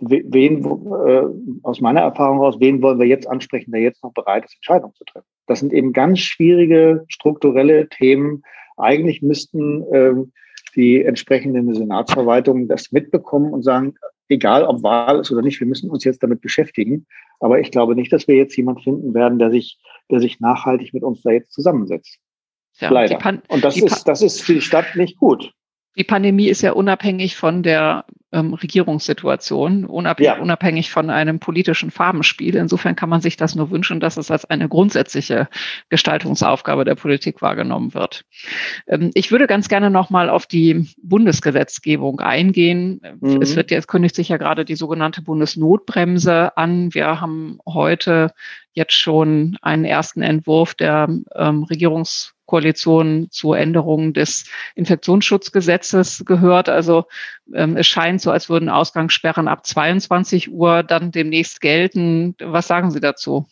wen, 0.00 0.64
äh, 0.64 1.22
aus 1.62 1.80
meiner 1.80 2.00
Erfahrung 2.00 2.40
aus, 2.40 2.60
wen 2.60 2.82
wollen 2.82 2.98
wir 2.98 3.06
jetzt 3.06 3.28
ansprechen, 3.28 3.72
der 3.72 3.80
jetzt 3.80 4.02
noch 4.02 4.12
bereit 4.12 4.44
ist, 4.44 4.56
Entscheidungen 4.56 4.94
zu 4.94 5.04
treffen? 5.04 5.26
Das 5.46 5.60
sind 5.60 5.72
eben 5.72 5.92
ganz 5.92 6.18
schwierige 6.18 7.04
strukturelle 7.08 7.88
Themen. 7.88 8.42
Eigentlich 8.76 9.22
müssten 9.22 9.82
äh, 9.92 10.14
die 10.74 11.02
entsprechenden 11.02 11.72
Senatsverwaltungen 11.74 12.68
das 12.68 12.92
mitbekommen 12.92 13.52
und 13.52 13.62
sagen, 13.62 13.94
egal 14.28 14.64
ob 14.64 14.82
Wahl 14.82 15.20
ist 15.20 15.30
oder 15.30 15.42
nicht, 15.42 15.60
wir 15.60 15.66
müssen 15.66 15.90
uns 15.90 16.04
jetzt 16.04 16.22
damit 16.22 16.40
beschäftigen. 16.40 17.06
Aber 17.40 17.60
ich 17.60 17.70
glaube 17.70 17.94
nicht, 17.94 18.12
dass 18.12 18.28
wir 18.28 18.36
jetzt 18.36 18.56
jemand 18.56 18.82
finden 18.82 19.14
werden, 19.14 19.38
der 19.38 19.50
sich, 19.50 19.78
der 20.10 20.20
sich 20.20 20.40
nachhaltig 20.40 20.94
mit 20.94 21.02
uns 21.02 21.22
da 21.22 21.30
jetzt 21.30 21.52
zusammensetzt. 21.52 22.18
Ja, 22.78 22.90
Leider. 22.90 23.18
Und 23.48 23.64
das 23.64 23.76
ist, 23.76 24.04
das 24.04 24.22
ist 24.22 24.42
für 24.42 24.54
die 24.54 24.60
Stadt 24.60 24.96
nicht 24.96 25.18
gut. 25.18 25.52
Die 25.96 26.04
Pandemie 26.04 26.48
ist 26.48 26.60
ja 26.60 26.72
unabhängig 26.72 27.36
von 27.36 27.62
der 27.62 28.04
ähm, 28.32 28.54
Regierungssituation, 28.54 29.84
unabhängig, 29.84 30.36
ja. 30.36 30.40
unabhängig 30.40 30.90
von 30.90 31.10
einem 31.10 31.38
politischen 31.38 31.90
Farbenspiel. 31.90 32.56
Insofern 32.56 32.96
kann 32.96 33.08
man 33.08 33.20
sich 33.20 33.36
das 33.36 33.54
nur 33.54 33.70
wünschen, 33.70 34.00
dass 34.00 34.16
es 34.16 34.30
als 34.30 34.44
eine 34.44 34.68
grundsätzliche 34.68 35.48
Gestaltungsaufgabe 35.88 36.84
der 36.84 36.96
Politik 36.96 37.40
wahrgenommen 37.40 37.94
wird. 37.94 38.24
Ähm, 38.86 39.10
ich 39.14 39.30
würde 39.30 39.46
ganz 39.46 39.68
gerne 39.68 39.90
nochmal 39.90 40.28
auf 40.28 40.46
die 40.46 40.88
Bundesgesetzgebung 41.02 42.20
eingehen. 42.20 43.00
Mhm. 43.20 43.42
Es 43.42 43.54
wird 43.56 43.70
jetzt 43.70 43.88
kündigt 43.88 44.16
sich 44.16 44.28
ja 44.28 44.36
gerade 44.36 44.64
die 44.64 44.76
sogenannte 44.76 45.22
Bundesnotbremse 45.22 46.56
an. 46.56 46.92
Wir 46.94 47.20
haben 47.20 47.58
heute 47.66 48.32
jetzt 48.72 48.94
schon 48.94 49.56
einen 49.62 49.84
ersten 49.84 50.22
Entwurf 50.22 50.74
der 50.74 51.08
ähm, 51.34 51.62
Regierungs 51.64 52.35
Koalition 52.46 53.28
zur 53.30 53.58
Änderung 53.58 54.12
des 54.12 54.48
Infektionsschutzgesetzes 54.74 56.24
gehört. 56.24 56.68
Also 56.68 57.04
ähm, 57.52 57.76
es 57.76 57.86
scheint 57.86 58.20
so, 58.20 58.30
als 58.30 58.48
würden 58.48 58.68
Ausgangssperren 58.68 59.48
ab 59.48 59.66
22 59.66 60.52
Uhr 60.52 60.82
dann 60.82 61.10
demnächst 61.10 61.60
gelten. 61.60 62.34
Was 62.40 62.68
sagen 62.68 62.90
Sie 62.90 63.00
dazu? 63.00 63.46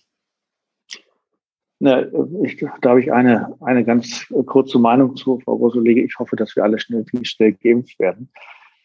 Na, 1.80 2.06
ich, 2.44 2.64
da 2.80 2.90
habe 2.90 3.00
ich 3.00 3.12
eine, 3.12 3.54
eine 3.60 3.84
ganz 3.84 4.26
kurze 4.46 4.78
Meinung 4.78 5.16
zu, 5.16 5.40
Frau 5.40 5.54
Rosolege. 5.54 6.02
Ich 6.02 6.18
hoffe, 6.18 6.36
dass 6.36 6.56
wir 6.56 6.62
alle 6.62 6.78
schnell, 6.78 7.04
schnell 7.24 7.52
geimpft 7.52 7.98
werden. 7.98 8.30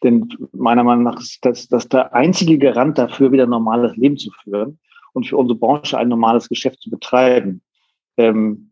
Denn 0.02 0.28
meiner 0.52 0.82
Meinung 0.82 1.04
nach 1.04 1.20
ist 1.20 1.44
das, 1.44 1.68
das 1.68 1.88
der 1.88 2.14
einzige 2.14 2.58
Garant 2.58 2.98
dafür, 2.98 3.32
wieder 3.32 3.44
ein 3.44 3.50
normales 3.50 3.96
Leben 3.96 4.16
zu 4.16 4.30
führen 4.42 4.78
und 5.12 5.26
für 5.26 5.36
unsere 5.36 5.58
Branche 5.58 5.98
ein 5.98 6.08
normales 6.08 6.48
Geschäft 6.48 6.80
zu 6.80 6.90
betreiben. 6.90 7.62
Ähm, 8.16 8.69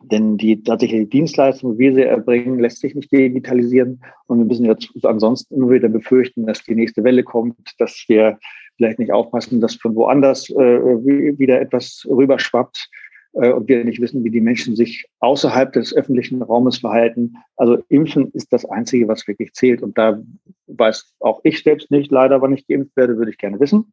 denn 0.00 0.38
die 0.38 0.62
tatsächliche 0.62 1.06
Dienstleistung, 1.06 1.78
wie 1.78 1.92
sie 1.92 2.04
erbringen, 2.04 2.60
lässt 2.60 2.80
sich 2.80 2.94
nicht 2.94 3.10
digitalisieren. 3.10 4.02
Und 4.26 4.38
wir 4.38 4.44
müssen 4.44 4.64
jetzt 4.64 4.90
ansonsten 5.04 5.54
immer 5.54 5.70
wieder 5.70 5.88
befürchten, 5.88 6.46
dass 6.46 6.62
die 6.62 6.74
nächste 6.74 7.02
Welle 7.04 7.24
kommt, 7.24 7.56
dass 7.78 8.04
wir 8.08 8.38
vielleicht 8.76 8.98
nicht 9.00 9.12
aufpassen, 9.12 9.60
dass 9.60 9.74
von 9.74 9.94
woanders 9.96 10.48
äh, 10.50 10.56
wieder 10.56 11.60
etwas 11.60 12.06
rüberschwappt 12.08 12.88
äh, 13.32 13.50
und 13.50 13.68
wir 13.68 13.84
nicht 13.84 14.00
wissen, 14.00 14.22
wie 14.22 14.30
die 14.30 14.40
Menschen 14.40 14.76
sich 14.76 15.06
außerhalb 15.18 15.72
des 15.72 15.94
öffentlichen 15.94 16.42
Raumes 16.42 16.78
verhalten. 16.78 17.34
Also 17.56 17.82
Impfen 17.88 18.30
ist 18.32 18.52
das 18.52 18.64
Einzige, 18.64 19.08
was 19.08 19.26
wirklich 19.26 19.52
zählt. 19.54 19.82
Und 19.82 19.98
da 19.98 20.22
weiß 20.68 21.12
auch 21.20 21.40
ich 21.42 21.62
selbst 21.62 21.90
nicht, 21.90 22.12
leider, 22.12 22.40
wann 22.40 22.54
ich 22.54 22.66
geimpft 22.66 22.96
werde, 22.96 23.16
würde 23.16 23.32
ich 23.32 23.38
gerne 23.38 23.58
wissen. 23.58 23.92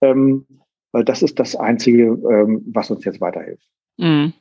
Ähm, 0.00 0.46
weil 0.92 1.04
das 1.04 1.22
ist 1.22 1.38
das 1.38 1.54
Einzige, 1.54 2.04
ähm, 2.04 2.62
was 2.72 2.90
uns 2.90 3.04
jetzt 3.04 3.20
weiterhilft. 3.20 3.68
Mhm. 3.98 4.32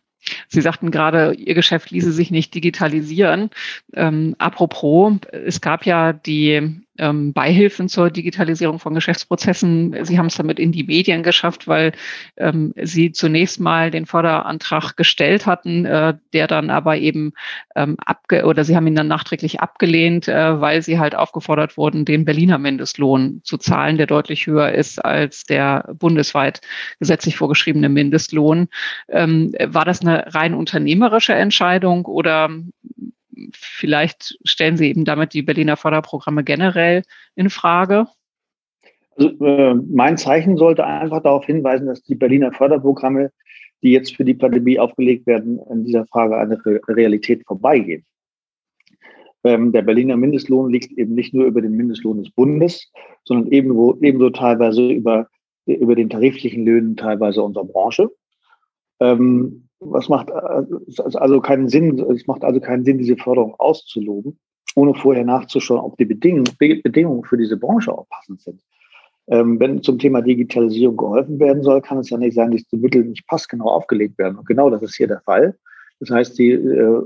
Sie 0.47 0.61
sagten 0.61 0.91
gerade, 0.91 1.33
Ihr 1.33 1.53
Geschäft 1.53 1.91
ließe 1.91 2.11
sich 2.11 2.31
nicht 2.31 2.53
digitalisieren. 2.53 3.49
Ähm, 3.93 4.35
apropos, 4.39 5.13
es 5.31 5.61
gab 5.61 5.85
ja 5.85 6.13
die 6.13 6.81
ähm, 6.97 7.33
Beihilfen 7.33 7.89
zur 7.89 8.09
Digitalisierung 8.09 8.79
von 8.79 8.93
Geschäftsprozessen. 8.93 9.95
Sie 10.03 10.17
haben 10.17 10.27
es 10.27 10.35
damit 10.35 10.59
in 10.59 10.71
die 10.71 10.83
Medien 10.83 11.23
geschafft, 11.23 11.67
weil 11.67 11.93
ähm, 12.37 12.73
Sie 12.81 13.11
zunächst 13.11 13.59
mal 13.59 13.91
den 13.91 14.05
Förderantrag 14.05 14.95
gestellt 14.97 15.45
hatten, 15.45 15.85
äh, 15.85 16.15
der 16.33 16.47
dann 16.47 16.69
aber 16.69 16.97
eben 16.97 17.33
ähm, 17.75 17.97
abge 18.05 18.45
oder 18.45 18.63
Sie 18.63 18.75
haben 18.75 18.87
ihn 18.87 18.95
dann 18.95 19.07
nachträglich 19.07 19.59
abgelehnt, 19.59 20.27
äh, 20.27 20.59
weil 20.59 20.81
Sie 20.81 20.99
halt 20.99 21.15
aufgefordert 21.15 21.77
wurden, 21.77 22.05
den 22.05 22.25
Berliner 22.25 22.57
Mindestlohn 22.57 23.41
zu 23.43 23.57
zahlen, 23.57 23.97
der 23.97 24.07
deutlich 24.07 24.47
höher 24.47 24.71
ist 24.71 25.03
als 25.03 25.43
der 25.43 25.93
bundesweit 25.97 26.61
gesetzlich 26.99 27.37
vorgeschriebene 27.37 27.89
Mindestlohn. 27.89 28.67
Ähm, 29.09 29.53
war 29.65 29.85
das 29.85 30.01
eine 30.01 30.33
rein 30.33 30.53
unternehmerische 30.53 31.33
Entscheidung 31.33 32.05
oder 32.05 32.49
vielleicht 33.53 34.37
stellen 34.43 34.77
Sie 34.77 34.89
eben 34.89 35.05
damit 35.05 35.33
die 35.33 35.41
Berliner 35.41 35.77
Förderprogramme 35.77 36.43
generell 36.43 37.03
in 37.35 37.49
Frage? 37.49 38.07
Also, 39.15 39.29
äh, 39.43 39.73
mein 39.73 40.17
Zeichen 40.17 40.57
sollte 40.57 40.85
einfach 40.85 41.23
darauf 41.23 41.45
hinweisen, 41.45 41.87
dass 41.87 42.03
die 42.03 42.15
Berliner 42.15 42.51
Förderprogramme, 42.51 43.31
die 43.83 43.91
jetzt 43.91 44.15
für 44.15 44.25
die 44.25 44.33
Pandemie 44.33 44.79
aufgelegt 44.79 45.27
werden, 45.27 45.59
in 45.71 45.85
dieser 45.85 46.05
Frage 46.05 46.37
an 46.37 46.49
der 46.49 46.59
Realität 46.87 47.43
vorbeigehen. 47.45 48.05
Ähm, 49.43 49.71
der 49.71 49.81
Berliner 49.83 50.17
Mindestlohn 50.17 50.71
liegt 50.71 50.91
eben 50.97 51.15
nicht 51.15 51.33
nur 51.33 51.45
über 51.45 51.61
den 51.61 51.73
Mindestlohn 51.73 52.23
des 52.23 52.31
Bundes, 52.31 52.91
sondern 53.23 53.51
ebenso, 53.51 53.97
ebenso 54.01 54.29
teilweise 54.29 54.89
über, 54.89 55.27
über 55.65 55.95
den 55.95 56.09
tariflichen 56.09 56.65
Löhnen 56.65 56.97
teilweise 56.97 57.41
unserer 57.43 57.65
Branche. 57.65 58.09
Ähm, 58.99 59.66
was 59.79 60.09
macht 60.09 60.29
äh, 60.29 60.63
also 61.15 61.41
keinen 61.41 61.69
Sinn, 61.69 61.99
es 61.99 62.27
macht 62.27 62.43
also 62.43 62.59
keinen 62.59 62.83
Sinn, 62.83 62.97
diese 62.97 63.17
Förderung 63.17 63.55
auszuloben, 63.57 64.39
ohne 64.75 64.93
vorher 64.93 65.25
nachzuschauen, 65.25 65.81
ob 65.81 65.97
die 65.97 66.05
Bedingungen, 66.05 67.23
für 67.23 67.37
diese 67.37 67.57
Branche 67.57 67.91
auch 67.91 68.07
passend 68.09 68.41
sind. 68.41 68.61
Ähm, 69.29 69.59
wenn 69.59 69.83
zum 69.83 69.99
Thema 69.99 70.21
Digitalisierung 70.21 70.95
geholfen 70.95 71.39
werden 71.39 71.61
soll, 71.61 71.81
kann 71.81 71.97
es 71.97 72.09
ja 72.09 72.17
nicht 72.17 72.33
sein, 72.33 72.51
dass 72.51 72.63
die 72.63 72.77
Mittel 72.77 73.03
nicht 73.03 73.27
passgenau 73.27 73.69
aufgelegt 73.69 74.17
werden. 74.17 74.37
Und 74.37 74.47
genau 74.47 74.69
das 74.69 74.81
ist 74.81 74.95
hier 74.95 75.07
der 75.07 75.19
Fall. 75.21 75.57
Das 75.99 76.11
heißt, 76.11 76.35
sie 76.35 76.51
äh, 76.51 77.01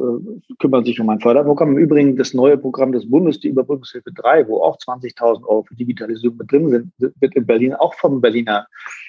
kümmern 0.59 0.83
sich 0.83 0.99
um 0.99 1.09
ein 1.09 1.21
Förderprogramm. 1.21 1.71
Im 1.71 1.77
Übrigen 1.77 2.17
das 2.17 2.33
neue 2.33 2.57
Programm 2.57 2.91
des 2.91 3.09
Bundes, 3.09 3.39
die 3.39 3.47
Überbrückungshilfe 3.47 4.11
3, 4.11 4.47
wo 4.47 4.61
auch 4.61 4.77
20.000 4.77 5.43
Euro 5.45 5.63
für 5.63 5.75
Digitalisierung 5.75 6.37
mit 6.37 6.51
drin 6.51 6.69
sind, 6.69 7.13
wird 7.19 7.35
in 7.35 7.45
Berlin 7.45 7.73
auch 7.73 7.93
vom 7.95 8.19
Berliner, 8.19 8.67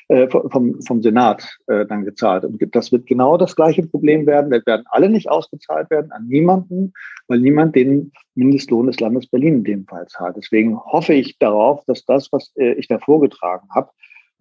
äh, 0.08 0.28
vom, 0.28 0.80
vom 0.82 1.02
Senat 1.02 1.58
äh, 1.66 1.84
dann 1.86 2.04
gezahlt. 2.04 2.44
Und 2.44 2.62
das 2.74 2.92
wird 2.92 3.06
genau 3.06 3.36
das 3.36 3.56
gleiche 3.56 3.82
Problem 3.82 4.26
werden. 4.26 4.52
Da 4.52 4.64
werden 4.64 4.84
alle 4.90 5.08
nicht 5.08 5.28
ausgezahlt 5.28 5.90
werden 5.90 6.12
an 6.12 6.28
niemanden, 6.28 6.92
weil 7.26 7.40
niemand 7.40 7.74
den 7.74 8.12
Mindestlohn 8.36 8.86
des 8.86 9.00
Landes 9.00 9.26
Berlin 9.26 9.56
in 9.56 9.64
dem 9.64 9.86
Fall 9.86 10.06
zahlt. 10.06 10.36
Deswegen 10.36 10.78
hoffe 10.78 11.14
ich 11.14 11.38
darauf, 11.38 11.84
dass 11.86 12.04
das, 12.04 12.28
was 12.30 12.52
äh, 12.56 12.74
ich 12.74 12.86
da 12.86 12.98
vorgetragen 12.98 13.68
habe, 13.74 13.90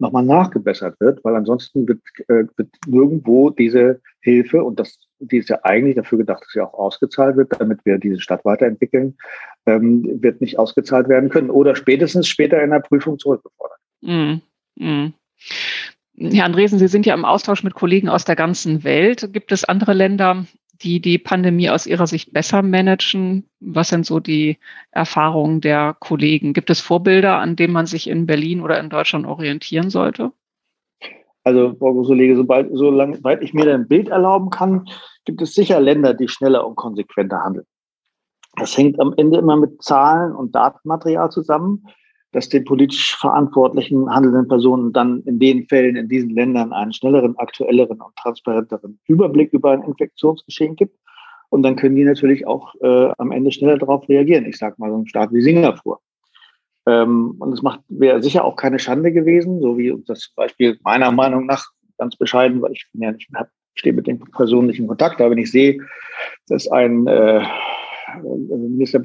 nochmal 0.02 0.24
nachgebessert 0.24 1.00
wird, 1.00 1.24
weil 1.24 1.36
ansonsten 1.36 1.88
wird, 1.88 2.00
äh, 2.28 2.44
wird 2.56 2.68
nirgendwo 2.86 3.50
diese 3.50 4.00
Hilfe, 4.20 4.62
und 4.62 4.78
das, 4.78 4.98
die 5.22 5.38
ist 5.38 5.48
ja 5.48 5.60
eigentlich 5.62 5.96
dafür 5.96 6.18
gedacht, 6.18 6.42
dass 6.42 6.52
sie 6.52 6.60
auch 6.60 6.74
ausgezahlt 6.74 7.36
wird, 7.36 7.52
damit 7.58 7.84
wir 7.84 7.98
diese 7.98 8.20
Stadt 8.20 8.44
weiterentwickeln, 8.44 9.16
ähm, 9.66 10.04
wird 10.20 10.40
nicht 10.40 10.58
ausgezahlt 10.58 11.08
werden 11.08 11.28
können 11.28 11.50
oder 11.50 11.76
spätestens 11.76 12.28
später 12.28 12.62
in 12.62 12.70
der 12.70 12.80
Prüfung 12.80 13.18
zurückgefordert. 13.18 13.78
Mm, 14.00 14.34
mm. 14.76 15.14
Herr 16.18 16.44
Andresen, 16.44 16.78
Sie 16.78 16.88
sind 16.88 17.06
ja 17.06 17.14
im 17.14 17.24
Austausch 17.24 17.62
mit 17.62 17.74
Kollegen 17.74 18.08
aus 18.08 18.24
der 18.24 18.36
ganzen 18.36 18.84
Welt. 18.84 19.32
Gibt 19.32 19.52
es 19.52 19.64
andere 19.64 19.92
Länder, 19.92 20.44
die 20.82 21.00
die 21.00 21.18
Pandemie 21.18 21.70
aus 21.70 21.86
Ihrer 21.86 22.06
Sicht 22.06 22.32
besser 22.32 22.62
managen? 22.62 23.46
Was 23.60 23.88
sind 23.88 24.04
so 24.04 24.20
die 24.20 24.58
Erfahrungen 24.90 25.60
der 25.60 25.96
Kollegen? 25.98 26.52
Gibt 26.52 26.70
es 26.70 26.80
Vorbilder, 26.80 27.38
an 27.38 27.56
denen 27.56 27.72
man 27.72 27.86
sich 27.86 28.08
in 28.08 28.26
Berlin 28.26 28.60
oder 28.60 28.78
in 28.78 28.90
Deutschland 28.90 29.26
orientieren 29.26 29.90
sollte? 29.90 30.32
Also, 31.44 31.74
Frau 31.78 31.92
Grusselege, 31.92 32.36
sobald, 32.36 32.70
sobald 32.72 33.42
ich 33.42 33.52
mir 33.52 33.72
ein 33.72 33.88
Bild 33.88 34.08
erlauben 34.08 34.50
kann, 34.50 34.86
gibt 35.24 35.42
es 35.42 35.54
sicher 35.54 35.80
Länder, 35.80 36.14
die 36.14 36.28
schneller 36.28 36.66
und 36.66 36.76
konsequenter 36.76 37.42
handeln. 37.42 37.66
Das 38.56 38.76
hängt 38.76 39.00
am 39.00 39.14
Ende 39.16 39.38
immer 39.38 39.56
mit 39.56 39.82
Zahlen 39.82 40.34
und 40.34 40.54
Datenmaterial 40.54 41.30
zusammen 41.30 41.84
dass 42.32 42.48
den 42.48 42.64
politisch 42.64 43.16
verantwortlichen 43.16 44.10
handelnden 44.10 44.48
Personen 44.48 44.92
dann 44.92 45.22
in 45.24 45.38
den 45.38 45.66
Fällen 45.68 45.96
in 45.96 46.08
diesen 46.08 46.30
Ländern 46.30 46.72
einen 46.72 46.92
schnelleren, 46.92 47.36
aktuelleren 47.38 48.00
und 48.00 48.16
transparenteren 48.16 48.98
Überblick 49.06 49.52
über 49.52 49.72
ein 49.72 49.82
Infektionsgeschehen 49.82 50.74
gibt. 50.74 50.98
Und 51.50 51.62
dann 51.62 51.76
können 51.76 51.94
die 51.94 52.04
natürlich 52.04 52.46
auch 52.46 52.74
äh, 52.80 53.10
am 53.18 53.30
Ende 53.30 53.52
schneller 53.52 53.76
darauf 53.76 54.08
reagieren. 54.08 54.46
Ich 54.46 54.56
sage 54.56 54.76
mal 54.78 54.90
so 54.90 54.96
ein 54.96 55.06
Staat 55.06 55.32
wie 55.32 55.42
Singapur. 55.42 56.00
Ähm, 56.86 57.36
und 57.38 57.52
es 57.52 57.62
macht 57.62 57.80
wäre 57.88 58.22
sicher 58.22 58.44
auch 58.44 58.56
keine 58.56 58.78
Schande 58.78 59.12
gewesen, 59.12 59.60
so 59.60 59.78
wie 59.78 59.94
das 60.06 60.32
Beispiel 60.34 60.78
meiner 60.82 61.12
Meinung 61.12 61.46
nach 61.46 61.66
ganz 61.98 62.16
bescheiden, 62.16 62.60
weil 62.62 62.72
ich 62.72 62.86
bin 62.92 63.02
ja 63.02 63.12
nicht, 63.12 63.28
hab, 63.34 63.48
stehe 63.74 63.92
mit 63.92 64.06
nicht 64.06 64.78
in 64.78 64.86
Kontakt, 64.86 65.20
aber 65.20 65.30
wenn 65.30 65.38
ich 65.38 65.50
sehe, 65.50 65.78
dass 66.48 66.68
ein 66.68 67.06
äh, 67.06 67.44
Minister, 68.22 69.00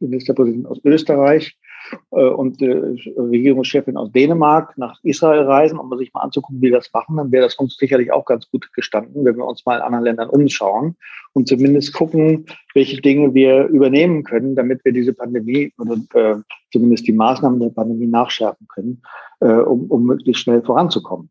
Ministerpräsident 0.00 0.66
aus 0.66 0.80
Österreich 0.84 1.48
äh, 1.48 1.75
und 2.10 2.62
äh, 2.62 2.96
Regierungschefin 3.16 3.96
aus 3.96 4.10
Dänemark 4.12 4.76
nach 4.78 4.98
Israel 5.02 5.42
reisen, 5.42 5.78
um 5.78 5.96
sich 5.98 6.12
mal 6.12 6.22
anzugucken, 6.22 6.60
wie 6.60 6.66
wir 6.66 6.78
das 6.78 6.92
machen, 6.92 7.16
dann 7.16 7.32
wäre 7.32 7.44
das 7.44 7.56
uns 7.56 7.76
sicherlich 7.76 8.12
auch 8.12 8.24
ganz 8.24 8.50
gut 8.50 8.72
gestanden, 8.72 9.24
wenn 9.24 9.36
wir 9.36 9.44
uns 9.44 9.64
mal 9.66 9.76
in 9.76 9.82
anderen 9.82 10.04
Ländern 10.04 10.30
umschauen 10.30 10.96
und 11.32 11.48
zumindest 11.48 11.92
gucken, 11.92 12.46
welche 12.74 13.00
Dinge 13.00 13.34
wir 13.34 13.66
übernehmen 13.66 14.24
können, 14.24 14.56
damit 14.56 14.84
wir 14.84 14.92
diese 14.92 15.12
Pandemie 15.12 15.72
oder 15.78 15.96
äh, 16.14 16.36
zumindest 16.72 17.06
die 17.06 17.12
Maßnahmen 17.12 17.60
der 17.60 17.70
Pandemie 17.70 18.06
nachschärfen 18.06 18.66
können, 18.68 19.02
äh, 19.40 19.46
um, 19.46 19.86
um 19.90 20.04
möglichst 20.04 20.42
schnell 20.42 20.62
voranzukommen. 20.62 21.30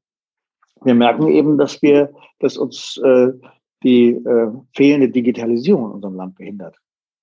Wir 0.84 0.96
merken 0.96 1.28
eben, 1.30 1.58
dass 1.58 1.82
wir, 1.82 2.12
dass 2.40 2.58
uns 2.58 2.98
äh, 3.04 3.32
die 3.84 4.12
äh, 4.12 4.52
fehlende 4.76 5.10
Digitalisierung 5.10 5.86
in 5.86 5.92
unserem 5.94 6.16
Land 6.16 6.36
behindert. 6.36 6.76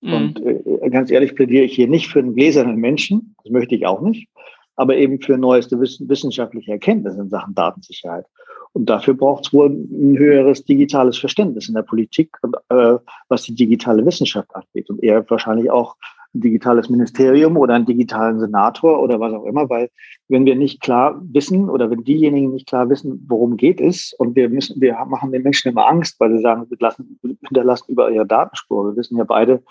Mhm. 0.02 0.12
Und 0.12 0.44
äh, 0.44 0.90
ganz 0.90 1.10
ehrlich 1.10 1.34
plädiere 1.34 1.64
ich 1.64 1.74
hier 1.74 1.88
nicht 1.88 2.08
für 2.08 2.18
einen 2.18 2.34
gläsernen 2.34 2.76
Menschen, 2.76 3.34
das 3.42 3.52
möchte 3.52 3.74
ich 3.74 3.86
auch 3.86 4.02
nicht. 4.02 4.28
aber 4.76 4.96
eben 4.96 5.20
für 5.20 5.36
neueste 5.36 5.78
wissenschaftliche 5.80 6.72
Erkenntnisse 6.72 7.20
in 7.20 7.28
Sachen 7.28 7.54
Datensicherheit. 7.54 8.24
Und 8.72 8.88
dafür 8.88 9.14
braucht 9.14 9.46
es 9.46 9.52
wohl 9.52 9.68
ein 9.68 10.16
höheres 10.16 10.64
digitales 10.64 11.18
Verständnis 11.18 11.68
in 11.68 11.74
der 11.74 11.82
Politik, 11.82 12.36
äh, 12.70 12.96
was 13.28 13.42
die 13.42 13.54
digitale 13.54 14.04
Wissenschaft 14.06 14.48
angeht. 14.54 14.88
Und 14.88 15.02
eher 15.02 15.28
wahrscheinlich 15.28 15.70
auch 15.70 15.96
ein 16.34 16.40
digitales 16.40 16.88
Ministerium 16.88 17.58
oder 17.58 17.74
einen 17.74 17.84
digitalen 17.84 18.40
Senator 18.40 19.02
oder 19.02 19.20
was 19.20 19.34
auch 19.34 19.44
immer, 19.44 19.68
weil 19.68 19.90
wenn 20.28 20.46
wir 20.46 20.56
nicht 20.56 20.80
klar 20.80 21.20
wissen 21.22 21.68
oder 21.68 21.90
wenn 21.90 22.04
diejenigen 22.04 22.52
nicht 22.52 22.66
klar 22.66 22.88
wissen, 22.88 23.26
worum 23.28 23.58
geht 23.58 23.82
es 23.82 24.14
und 24.18 24.34
wir 24.34 24.48
müssen, 24.48 24.80
wir 24.80 24.96
machen 25.04 25.32
den 25.32 25.42
Menschen 25.42 25.70
immer 25.70 25.86
Angst, 25.86 26.18
weil 26.18 26.34
sie 26.34 26.40
sagen, 26.40 26.64
wir 26.70 26.78
lassen, 26.80 27.18
hinterlassen 27.46 27.92
über 27.92 28.10
ihre 28.10 28.26
Datenspur. 28.26 28.86
Wir 28.86 28.96
wissen 28.96 29.18
ja 29.18 29.24
beide, 29.24 29.62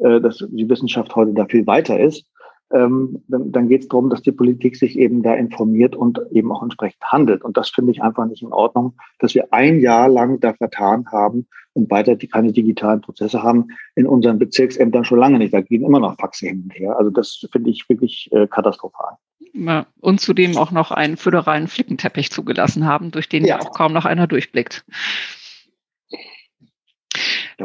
äh, 0.00 0.20
dass 0.20 0.44
die 0.48 0.68
Wissenschaft 0.68 1.14
heute 1.14 1.32
da 1.32 1.46
viel 1.46 1.66
weiter 1.66 1.98
ist 1.98 2.26
ähm, 2.72 3.22
dann, 3.28 3.50
dann 3.50 3.68
geht 3.68 3.82
es 3.82 3.88
darum, 3.88 4.10
dass 4.10 4.22
die 4.22 4.32
Politik 4.32 4.76
sich 4.76 4.98
eben 4.98 5.22
da 5.22 5.34
informiert 5.34 5.96
und 5.96 6.20
eben 6.30 6.52
auch 6.52 6.62
entsprechend 6.62 7.02
handelt. 7.02 7.42
Und 7.42 7.56
das 7.56 7.70
finde 7.70 7.92
ich 7.92 8.02
einfach 8.02 8.26
nicht 8.26 8.42
in 8.42 8.52
Ordnung, 8.52 8.94
dass 9.18 9.34
wir 9.34 9.52
ein 9.52 9.80
Jahr 9.80 10.08
lang 10.08 10.38
da 10.40 10.54
vertan 10.54 11.06
haben 11.10 11.48
und 11.72 11.90
weiter 11.90 12.14
die 12.14 12.28
keine 12.28 12.52
digitalen 12.52 13.00
Prozesse 13.00 13.42
haben. 13.42 13.68
In 13.96 14.06
unseren 14.06 14.38
Bezirksämtern 14.38 15.04
schon 15.04 15.18
lange 15.18 15.38
nicht. 15.38 15.52
Da 15.52 15.60
gehen 15.60 15.84
immer 15.84 16.00
noch 16.00 16.16
Faxe 16.16 16.46
hin 16.46 16.62
und 16.64 16.78
her. 16.78 16.96
Also 16.96 17.10
das 17.10 17.44
finde 17.50 17.70
ich 17.70 17.88
wirklich 17.88 18.28
äh, 18.32 18.46
katastrophal. 18.46 19.16
Ja, 19.52 19.86
und 20.00 20.20
zudem 20.20 20.56
auch 20.56 20.70
noch 20.70 20.92
einen 20.92 21.16
föderalen 21.16 21.66
Flickenteppich 21.66 22.30
zugelassen 22.30 22.86
haben, 22.86 23.10
durch 23.10 23.28
den 23.28 23.44
ja 23.44 23.58
auch 23.58 23.72
kaum 23.72 23.92
noch 23.92 24.04
einer 24.04 24.28
durchblickt. 24.28 24.84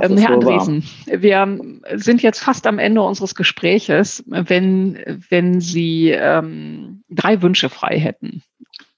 Ähm, 0.02 0.18
Herr 0.18 0.32
Andresen, 0.32 0.84
wir 1.06 1.60
sind 1.96 2.22
jetzt 2.22 2.40
fast 2.40 2.68
am 2.68 2.80
Ende 2.80 3.02
unseres 3.02 3.36
Gespräches. 3.36 4.24
Wenn, 4.28 5.22
wenn 5.30 5.62
Sie 5.62 6.10
ähm, 6.10 7.04
drei 7.10 7.42
Wünsche 7.42 7.70
frei 7.70 8.00
hätten, 8.00 8.44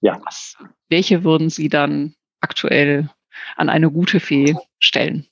ja. 0.01 0.19
Was, 0.23 0.55
welche 0.89 1.23
würden 1.23 1.49
Sie 1.49 1.69
dann 1.69 2.13
aktuell 2.41 3.09
an 3.55 3.69
eine 3.69 3.91
gute 3.91 4.19
Fee 4.19 4.55
stellen? 4.79 5.25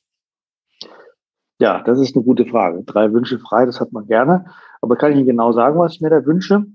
Ja, 1.59 1.81
das 1.83 1.99
ist 1.99 2.15
eine 2.15 2.25
gute 2.25 2.45
Frage. 2.45 2.83
Drei 2.83 3.11
Wünsche 3.13 3.39
frei, 3.39 3.65
das 3.65 3.79
hat 3.79 3.93
man 3.93 4.07
gerne. 4.07 4.45
Aber 4.81 4.97
kann 4.97 5.11
ich 5.11 5.17
Ihnen 5.17 5.27
genau 5.27 5.51
sagen, 5.51 5.79
was 5.79 5.93
ich 5.93 6.01
mir 6.01 6.09
da 6.09 6.25
wünsche? 6.25 6.65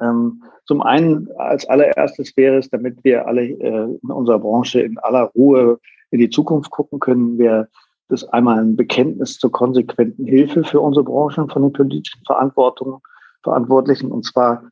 Ähm, 0.00 0.42
zum 0.64 0.82
einen 0.82 1.28
als 1.36 1.66
allererstes 1.66 2.36
wäre 2.36 2.58
es, 2.58 2.70
damit 2.70 3.02
wir 3.04 3.26
alle 3.26 3.42
äh, 3.42 3.98
in 4.02 4.10
unserer 4.10 4.38
Branche 4.38 4.80
in 4.80 4.98
aller 4.98 5.24
Ruhe 5.34 5.80
in 6.10 6.20
die 6.20 6.30
Zukunft 6.30 6.70
gucken 6.70 7.00
können, 7.00 7.38
wir 7.38 7.68
das 8.08 8.24
einmal 8.24 8.58
ein 8.58 8.76
Bekenntnis 8.76 9.38
zur 9.38 9.50
konsequenten 9.50 10.26
Hilfe 10.26 10.64
für 10.64 10.80
unsere 10.80 11.04
Branche 11.04 11.46
von 11.48 11.62
den 11.62 11.72
politischen 11.72 12.22
Verantwortungen, 12.26 12.98
Verantwortlichen, 13.42 14.12
und 14.12 14.24
zwar 14.24 14.68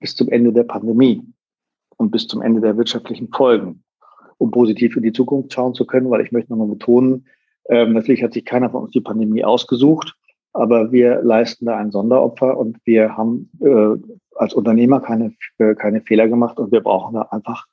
bis 0.00 0.14
zum 0.14 0.28
Ende 0.28 0.52
der 0.52 0.64
Pandemie 0.64 1.22
und 1.96 2.10
bis 2.10 2.26
zum 2.26 2.42
Ende 2.42 2.60
der 2.60 2.76
wirtschaftlichen 2.76 3.28
Folgen, 3.32 3.82
um 4.36 4.50
positiv 4.50 4.96
in 4.96 5.02
die 5.02 5.12
Zukunft 5.12 5.52
schauen 5.52 5.74
zu 5.74 5.86
können, 5.86 6.10
weil 6.10 6.20
ich 6.20 6.30
möchte 6.30 6.52
nochmal 6.52 6.68
betonen, 6.68 7.26
ähm, 7.68 7.92
natürlich 7.92 8.22
hat 8.22 8.32
sich 8.32 8.44
keiner 8.44 8.70
von 8.70 8.84
uns 8.84 8.92
die 8.92 9.00
Pandemie 9.00 9.44
ausgesucht, 9.44 10.14
aber 10.52 10.92
wir 10.92 11.22
leisten 11.22 11.66
da 11.66 11.76
ein 11.76 11.90
Sonderopfer 11.90 12.56
und 12.56 12.78
wir 12.84 13.16
haben 13.16 13.50
äh, 13.60 13.96
als 14.36 14.54
Unternehmer 14.54 15.00
keine, 15.00 15.34
äh, 15.58 15.74
keine 15.74 16.00
Fehler 16.00 16.28
gemacht 16.28 16.58
und 16.58 16.72
wir 16.72 16.80
brauchen 16.80 17.14
da 17.14 17.22
einfach 17.30 17.66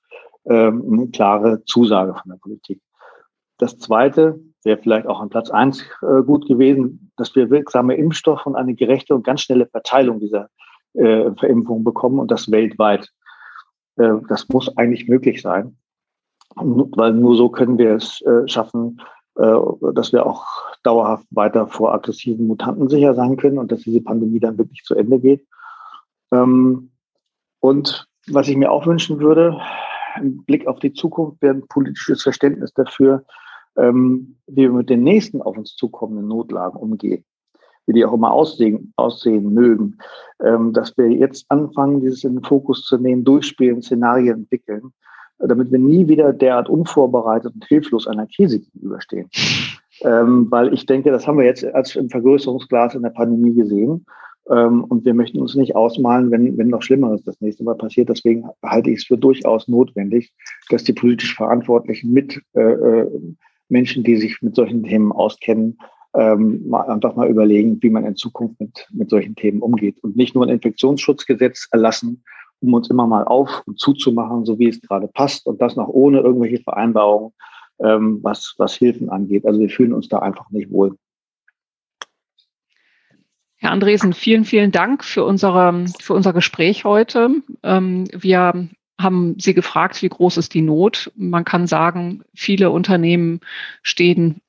ähm, 0.45 0.83
eine 0.91 1.07
klare 1.07 1.63
Zusage 1.65 2.13
von 2.13 2.31
der 2.31 2.37
Politik. 2.37 2.81
Das 3.57 3.77
Zweite 3.77 4.39
wäre 4.63 4.77
vielleicht 4.77 5.07
auch 5.07 5.21
an 5.21 5.29
Platz 5.29 5.49
eins 5.49 5.83
äh, 6.01 6.23
gut 6.23 6.47
gewesen, 6.47 7.11
dass 7.17 7.35
wir 7.35 7.49
wirksame 7.49 7.95
Impfstoffe 7.95 8.45
und 8.45 8.55
eine 8.55 8.75
gerechte 8.75 9.15
und 9.15 9.23
ganz 9.23 9.41
schnelle 9.41 9.67
Verteilung 9.67 10.19
dieser 10.19 10.49
äh, 10.93 11.31
Verimpfung 11.37 11.83
bekommen 11.83 12.19
und 12.19 12.31
das 12.31 12.51
weltweit. 12.51 13.09
Äh, 13.97 14.15
das 14.27 14.49
muss 14.49 14.75
eigentlich 14.77 15.07
möglich 15.07 15.41
sein, 15.41 15.77
weil 16.55 17.13
nur 17.13 17.35
so 17.35 17.49
können 17.49 17.77
wir 17.77 17.95
es 17.95 18.21
äh, 18.21 18.47
schaffen, 18.47 18.99
äh, 19.37 19.55
dass 19.93 20.11
wir 20.11 20.25
auch 20.25 20.45
dauerhaft 20.85 21.25
weiter 21.31 21.67
vor 21.67 21.93
aggressiven 21.93 22.47
Mutanten 22.47 22.89
sicher 22.89 23.13
sein 23.15 23.37
können 23.37 23.57
und 23.57 23.71
dass 23.71 23.81
diese 23.81 24.01
Pandemie 24.01 24.39
dann 24.39 24.57
wirklich 24.57 24.83
zu 24.83 24.95
Ende 24.95 25.19
geht. 25.19 25.45
Ähm, 26.31 26.91
und 27.59 28.07
was 28.27 28.47
ich 28.47 28.57
mir 28.57 28.71
auch 28.71 28.85
wünschen 28.85 29.19
würde, 29.19 29.59
im 30.19 30.43
Blick 30.45 30.67
auf 30.67 30.79
die 30.79 30.93
Zukunft 30.93 31.41
wäre 31.41 31.55
ein 31.55 31.67
politisches 31.67 32.23
Verständnis 32.23 32.73
dafür, 32.73 33.25
ähm, 33.77 34.37
wie 34.47 34.63
wir 34.63 34.71
mit 34.71 34.89
den 34.89 35.03
nächsten 35.03 35.41
auf 35.41 35.57
uns 35.57 35.75
zukommenden 35.75 36.27
Notlagen 36.27 36.77
umgehen, 36.77 37.25
wie 37.85 37.93
die 37.93 38.05
auch 38.05 38.13
immer 38.13 38.31
aussehen, 38.31 38.93
aussehen 38.95 39.53
mögen, 39.53 39.97
ähm, 40.43 40.73
dass 40.73 40.97
wir 40.97 41.11
jetzt 41.11 41.45
anfangen, 41.49 42.01
dieses 42.01 42.23
in 42.23 42.35
den 42.35 42.43
Fokus 42.43 42.85
zu 42.85 42.97
nehmen, 42.97 43.23
durchspielen, 43.23 43.81
Szenarien 43.81 44.41
entwickeln, 44.41 44.93
damit 45.39 45.71
wir 45.71 45.79
nie 45.79 46.07
wieder 46.07 46.31
derart 46.31 46.69
unvorbereitet 46.69 47.53
und 47.53 47.65
hilflos 47.65 48.07
einer 48.07 48.27
Krise 48.27 48.59
gegenüberstehen. 48.59 49.29
Ähm, 50.01 50.47
weil 50.49 50.73
ich 50.73 50.85
denke, 50.85 51.11
das 51.11 51.25
haben 51.25 51.37
wir 51.37 51.45
jetzt 51.45 51.63
als 51.65 51.95
im 51.95 52.09
Vergrößerungsglas 52.09 52.95
in 52.95 53.03
der 53.03 53.11
Pandemie 53.11 53.53
gesehen. 53.53 54.05
Ähm, 54.49 54.83
und 54.83 55.05
wir 55.05 55.13
möchten 55.13 55.39
uns 55.39 55.55
nicht 55.55 55.75
ausmalen, 55.75 56.31
wenn, 56.31 56.57
wenn 56.57 56.67
noch 56.67 56.83
Schlimmeres 56.83 57.23
das 57.23 57.39
nächste 57.41 57.63
Mal 57.63 57.75
passiert. 57.75 58.09
Deswegen 58.09 58.45
halte 58.63 58.91
ich 58.91 58.99
es 58.99 59.05
für 59.05 59.17
durchaus 59.17 59.67
notwendig, 59.67 60.33
dass 60.69 60.83
die 60.83 60.93
politisch 60.93 61.35
Verantwortlichen 61.35 62.11
mit 62.11 62.41
äh, 62.53 62.61
äh, 62.61 63.11
Menschen, 63.69 64.03
die 64.03 64.17
sich 64.17 64.41
mit 64.41 64.55
solchen 64.55 64.83
Themen 64.83 65.11
auskennen, 65.11 65.77
ähm, 66.13 66.67
mal 66.67 66.81
einfach 66.83 67.15
mal 67.15 67.29
überlegen, 67.29 67.81
wie 67.81 67.89
man 67.89 68.05
in 68.05 68.15
Zukunft 68.15 68.59
mit, 68.59 68.87
mit 68.91 69.09
solchen 69.09 69.35
Themen 69.35 69.61
umgeht 69.61 70.01
und 70.03 70.15
nicht 70.15 70.35
nur 70.35 70.45
ein 70.45 70.49
Infektionsschutzgesetz 70.53 71.67
erlassen, 71.71 72.23
um 72.61 72.73
uns 72.73 72.89
immer 72.89 73.07
mal 73.07 73.25
auf 73.25 73.63
und 73.65 73.79
zuzumachen, 73.79 74.45
so 74.45 74.57
wie 74.59 74.69
es 74.69 74.81
gerade 74.81 75.07
passt 75.07 75.45
und 75.45 75.61
das 75.61 75.75
noch 75.75 75.89
ohne 75.89 76.19
irgendwelche 76.19 76.63
Vereinbarungen, 76.63 77.33
ähm, 77.79 78.19
was, 78.21 78.55
was 78.57 78.75
Hilfen 78.75 79.09
angeht. 79.09 79.45
Also 79.45 79.59
wir 79.59 79.69
fühlen 79.69 79.93
uns 79.93 80.07
da 80.07 80.19
einfach 80.19 80.49
nicht 80.49 80.71
wohl. 80.71 80.97
Herr 83.57 83.71
Andresen, 83.71 84.13
vielen, 84.13 84.45
vielen 84.45 84.71
Dank 84.71 85.03
für, 85.03 85.23
unsere, 85.23 85.85
für 85.99 86.13
unser 86.13 86.33
Gespräch 86.33 86.85
heute. 86.85 87.29
Ähm, 87.63 88.07
wir 88.11 88.69
haben 88.99 89.35
Sie 89.39 89.53
gefragt, 89.53 90.01
wie 90.01 90.09
groß 90.09 90.37
ist 90.37 90.53
die 90.53 90.61
Not? 90.61 91.11
Man 91.15 91.43
kann 91.43 91.67
sagen, 91.67 92.23
viele 92.33 92.69
Unternehmen 92.69 93.41
stehen 93.81 94.41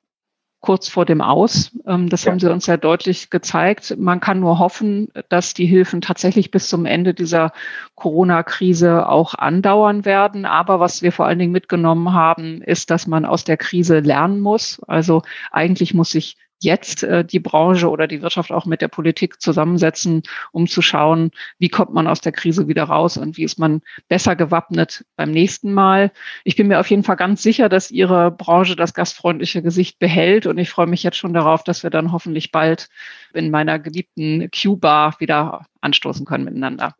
kurz 0.59 0.89
vor 0.89 1.05
dem 1.05 1.21
Aus. 1.21 1.71
Ähm, 1.85 2.09
das 2.09 2.23
ja. 2.23 2.31
haben 2.31 2.39
Sie 2.39 2.51
uns 2.51 2.65
ja 2.65 2.77
deutlich 2.77 3.29
gezeigt. 3.29 3.95
Man 3.97 4.19
kann 4.19 4.39
nur 4.39 4.59
hoffen, 4.59 5.09
dass 5.29 5.53
die 5.53 5.65
Hilfen 5.65 6.01
tatsächlich 6.01 6.51
bis 6.51 6.69
zum 6.69 6.85
Ende 6.85 7.13
dieser 7.13 7.51
Corona-Krise 7.95 9.07
auch 9.07 9.33
andauern 9.35 10.05
werden. 10.05 10.45
Aber 10.45 10.79
was 10.79 11.01
wir 11.01 11.11
vor 11.11 11.25
allen 11.25 11.39
Dingen 11.39 11.51
mitgenommen 11.51 12.13
haben, 12.13 12.61
ist, 12.61 12.89
dass 12.89 13.07
man 13.07 13.25
aus 13.25 13.43
der 13.43 13.57
Krise 13.57 13.99
lernen 13.99 14.39
muss. 14.39 14.81
Also 14.87 15.21
eigentlich 15.51 15.93
muss 15.93 16.11
sich 16.11 16.37
jetzt 16.59 17.03
äh, 17.03 17.23
die 17.23 17.39
Branche 17.39 17.89
oder 17.89 18.07
die 18.07 18.21
Wirtschaft 18.21 18.51
auch 18.51 18.65
mit 18.65 18.81
der 18.81 18.87
Politik 18.87 19.41
zusammensetzen, 19.41 20.23
um 20.51 20.67
zu 20.67 20.81
schauen, 20.81 21.31
wie 21.59 21.69
kommt 21.69 21.93
man 21.93 22.07
aus 22.07 22.21
der 22.21 22.31
Krise 22.31 22.67
wieder 22.67 22.85
raus 22.85 23.17
und 23.17 23.37
wie 23.37 23.43
ist 23.43 23.59
man 23.59 23.81
besser 24.07 24.35
gewappnet 24.35 25.05
beim 25.15 25.31
nächsten 25.31 25.73
Mal. 25.73 26.11
Ich 26.43 26.55
bin 26.55 26.67
mir 26.67 26.79
auf 26.79 26.89
jeden 26.89 27.03
Fall 27.03 27.15
ganz 27.15 27.43
sicher, 27.43 27.69
dass 27.69 27.91
Ihre 27.91 28.31
Branche 28.31 28.75
das 28.75 28.93
gastfreundliche 28.93 29.61
Gesicht 29.61 29.99
behält 29.99 30.47
und 30.47 30.57
ich 30.57 30.69
freue 30.69 30.87
mich 30.87 31.03
jetzt 31.03 31.17
schon 31.17 31.33
darauf, 31.33 31.63
dass 31.63 31.83
wir 31.83 31.89
dann 31.89 32.11
hoffentlich 32.11 32.51
bald 32.51 32.89
in 33.33 33.51
meiner 33.51 33.79
geliebten 33.79 34.49
Q-Bar 34.51 35.15
wieder 35.19 35.65
anstoßen 35.81 36.25
können 36.25 36.45
miteinander. 36.45 36.95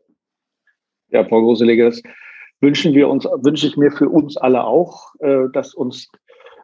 Ja, 1.09 1.23
Frau 1.23 1.41
Groselige, 1.41 1.85
das 1.85 2.01
wünschen 2.59 2.93
wir 2.93 3.07
uns, 3.07 3.25
wünsche 3.25 3.67
ich 3.67 3.77
mir 3.77 3.91
für 3.91 4.09
uns 4.09 4.37
alle 4.37 4.63
auch, 4.63 5.13
äh, 5.19 5.49
dass 5.53 5.73
uns 5.73 6.09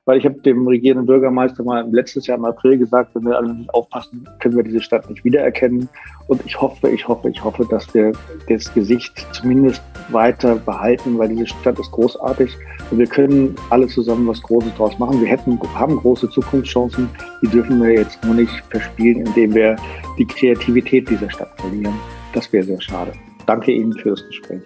weil 0.05 0.17
ich 0.17 0.25
habe 0.25 0.39
dem 0.41 0.67
regierenden 0.67 1.05
Bürgermeister 1.05 1.63
mal 1.63 1.87
letztes 1.91 2.27
Jahr 2.27 2.37
im 2.37 2.45
April 2.45 2.77
gesagt, 2.77 3.15
wenn 3.15 3.25
wir 3.25 3.37
alle 3.37 3.53
nicht 3.53 3.73
aufpassen, 3.73 4.27
können 4.39 4.55
wir 4.55 4.63
diese 4.63 4.81
Stadt 4.81 5.09
nicht 5.09 5.23
wiedererkennen. 5.23 5.87
Und 6.27 6.41
ich 6.45 6.59
hoffe, 6.59 6.89
ich 6.89 7.07
hoffe, 7.07 7.29
ich 7.29 7.43
hoffe, 7.43 7.65
dass 7.69 7.93
wir 7.93 8.11
das 8.49 8.73
Gesicht 8.73 9.25
zumindest 9.31 9.81
weiter 10.09 10.55
behalten, 10.55 11.17
weil 11.17 11.29
diese 11.29 11.47
Stadt 11.47 11.79
ist 11.79 11.91
großartig 11.91 12.55
und 12.91 12.99
wir 12.99 13.07
können 13.07 13.55
alle 13.69 13.87
zusammen 13.87 14.27
was 14.27 14.41
Großes 14.41 14.73
draus 14.75 14.97
machen. 14.99 15.21
Wir 15.21 15.27
hätten, 15.27 15.59
haben 15.73 15.95
große 15.97 16.29
Zukunftschancen, 16.29 17.09
die 17.41 17.47
dürfen 17.47 17.81
wir 17.81 17.93
jetzt 17.93 18.23
nur 18.25 18.35
nicht 18.35 18.63
verspielen, 18.69 19.25
indem 19.25 19.53
wir 19.53 19.75
die 20.17 20.25
Kreativität 20.25 21.09
dieser 21.09 21.29
Stadt 21.29 21.49
verlieren. 21.59 21.93
Das 22.33 22.51
wäre 22.51 22.63
sehr 22.63 22.81
schade. 22.81 23.13
Danke 23.45 23.71
Ihnen 23.71 23.93
für 23.93 24.11
das 24.11 24.25
Gespräch. 24.27 24.61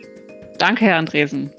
Danke, 0.58 0.86
Herr 0.86 0.98
Andresen. 0.98 1.52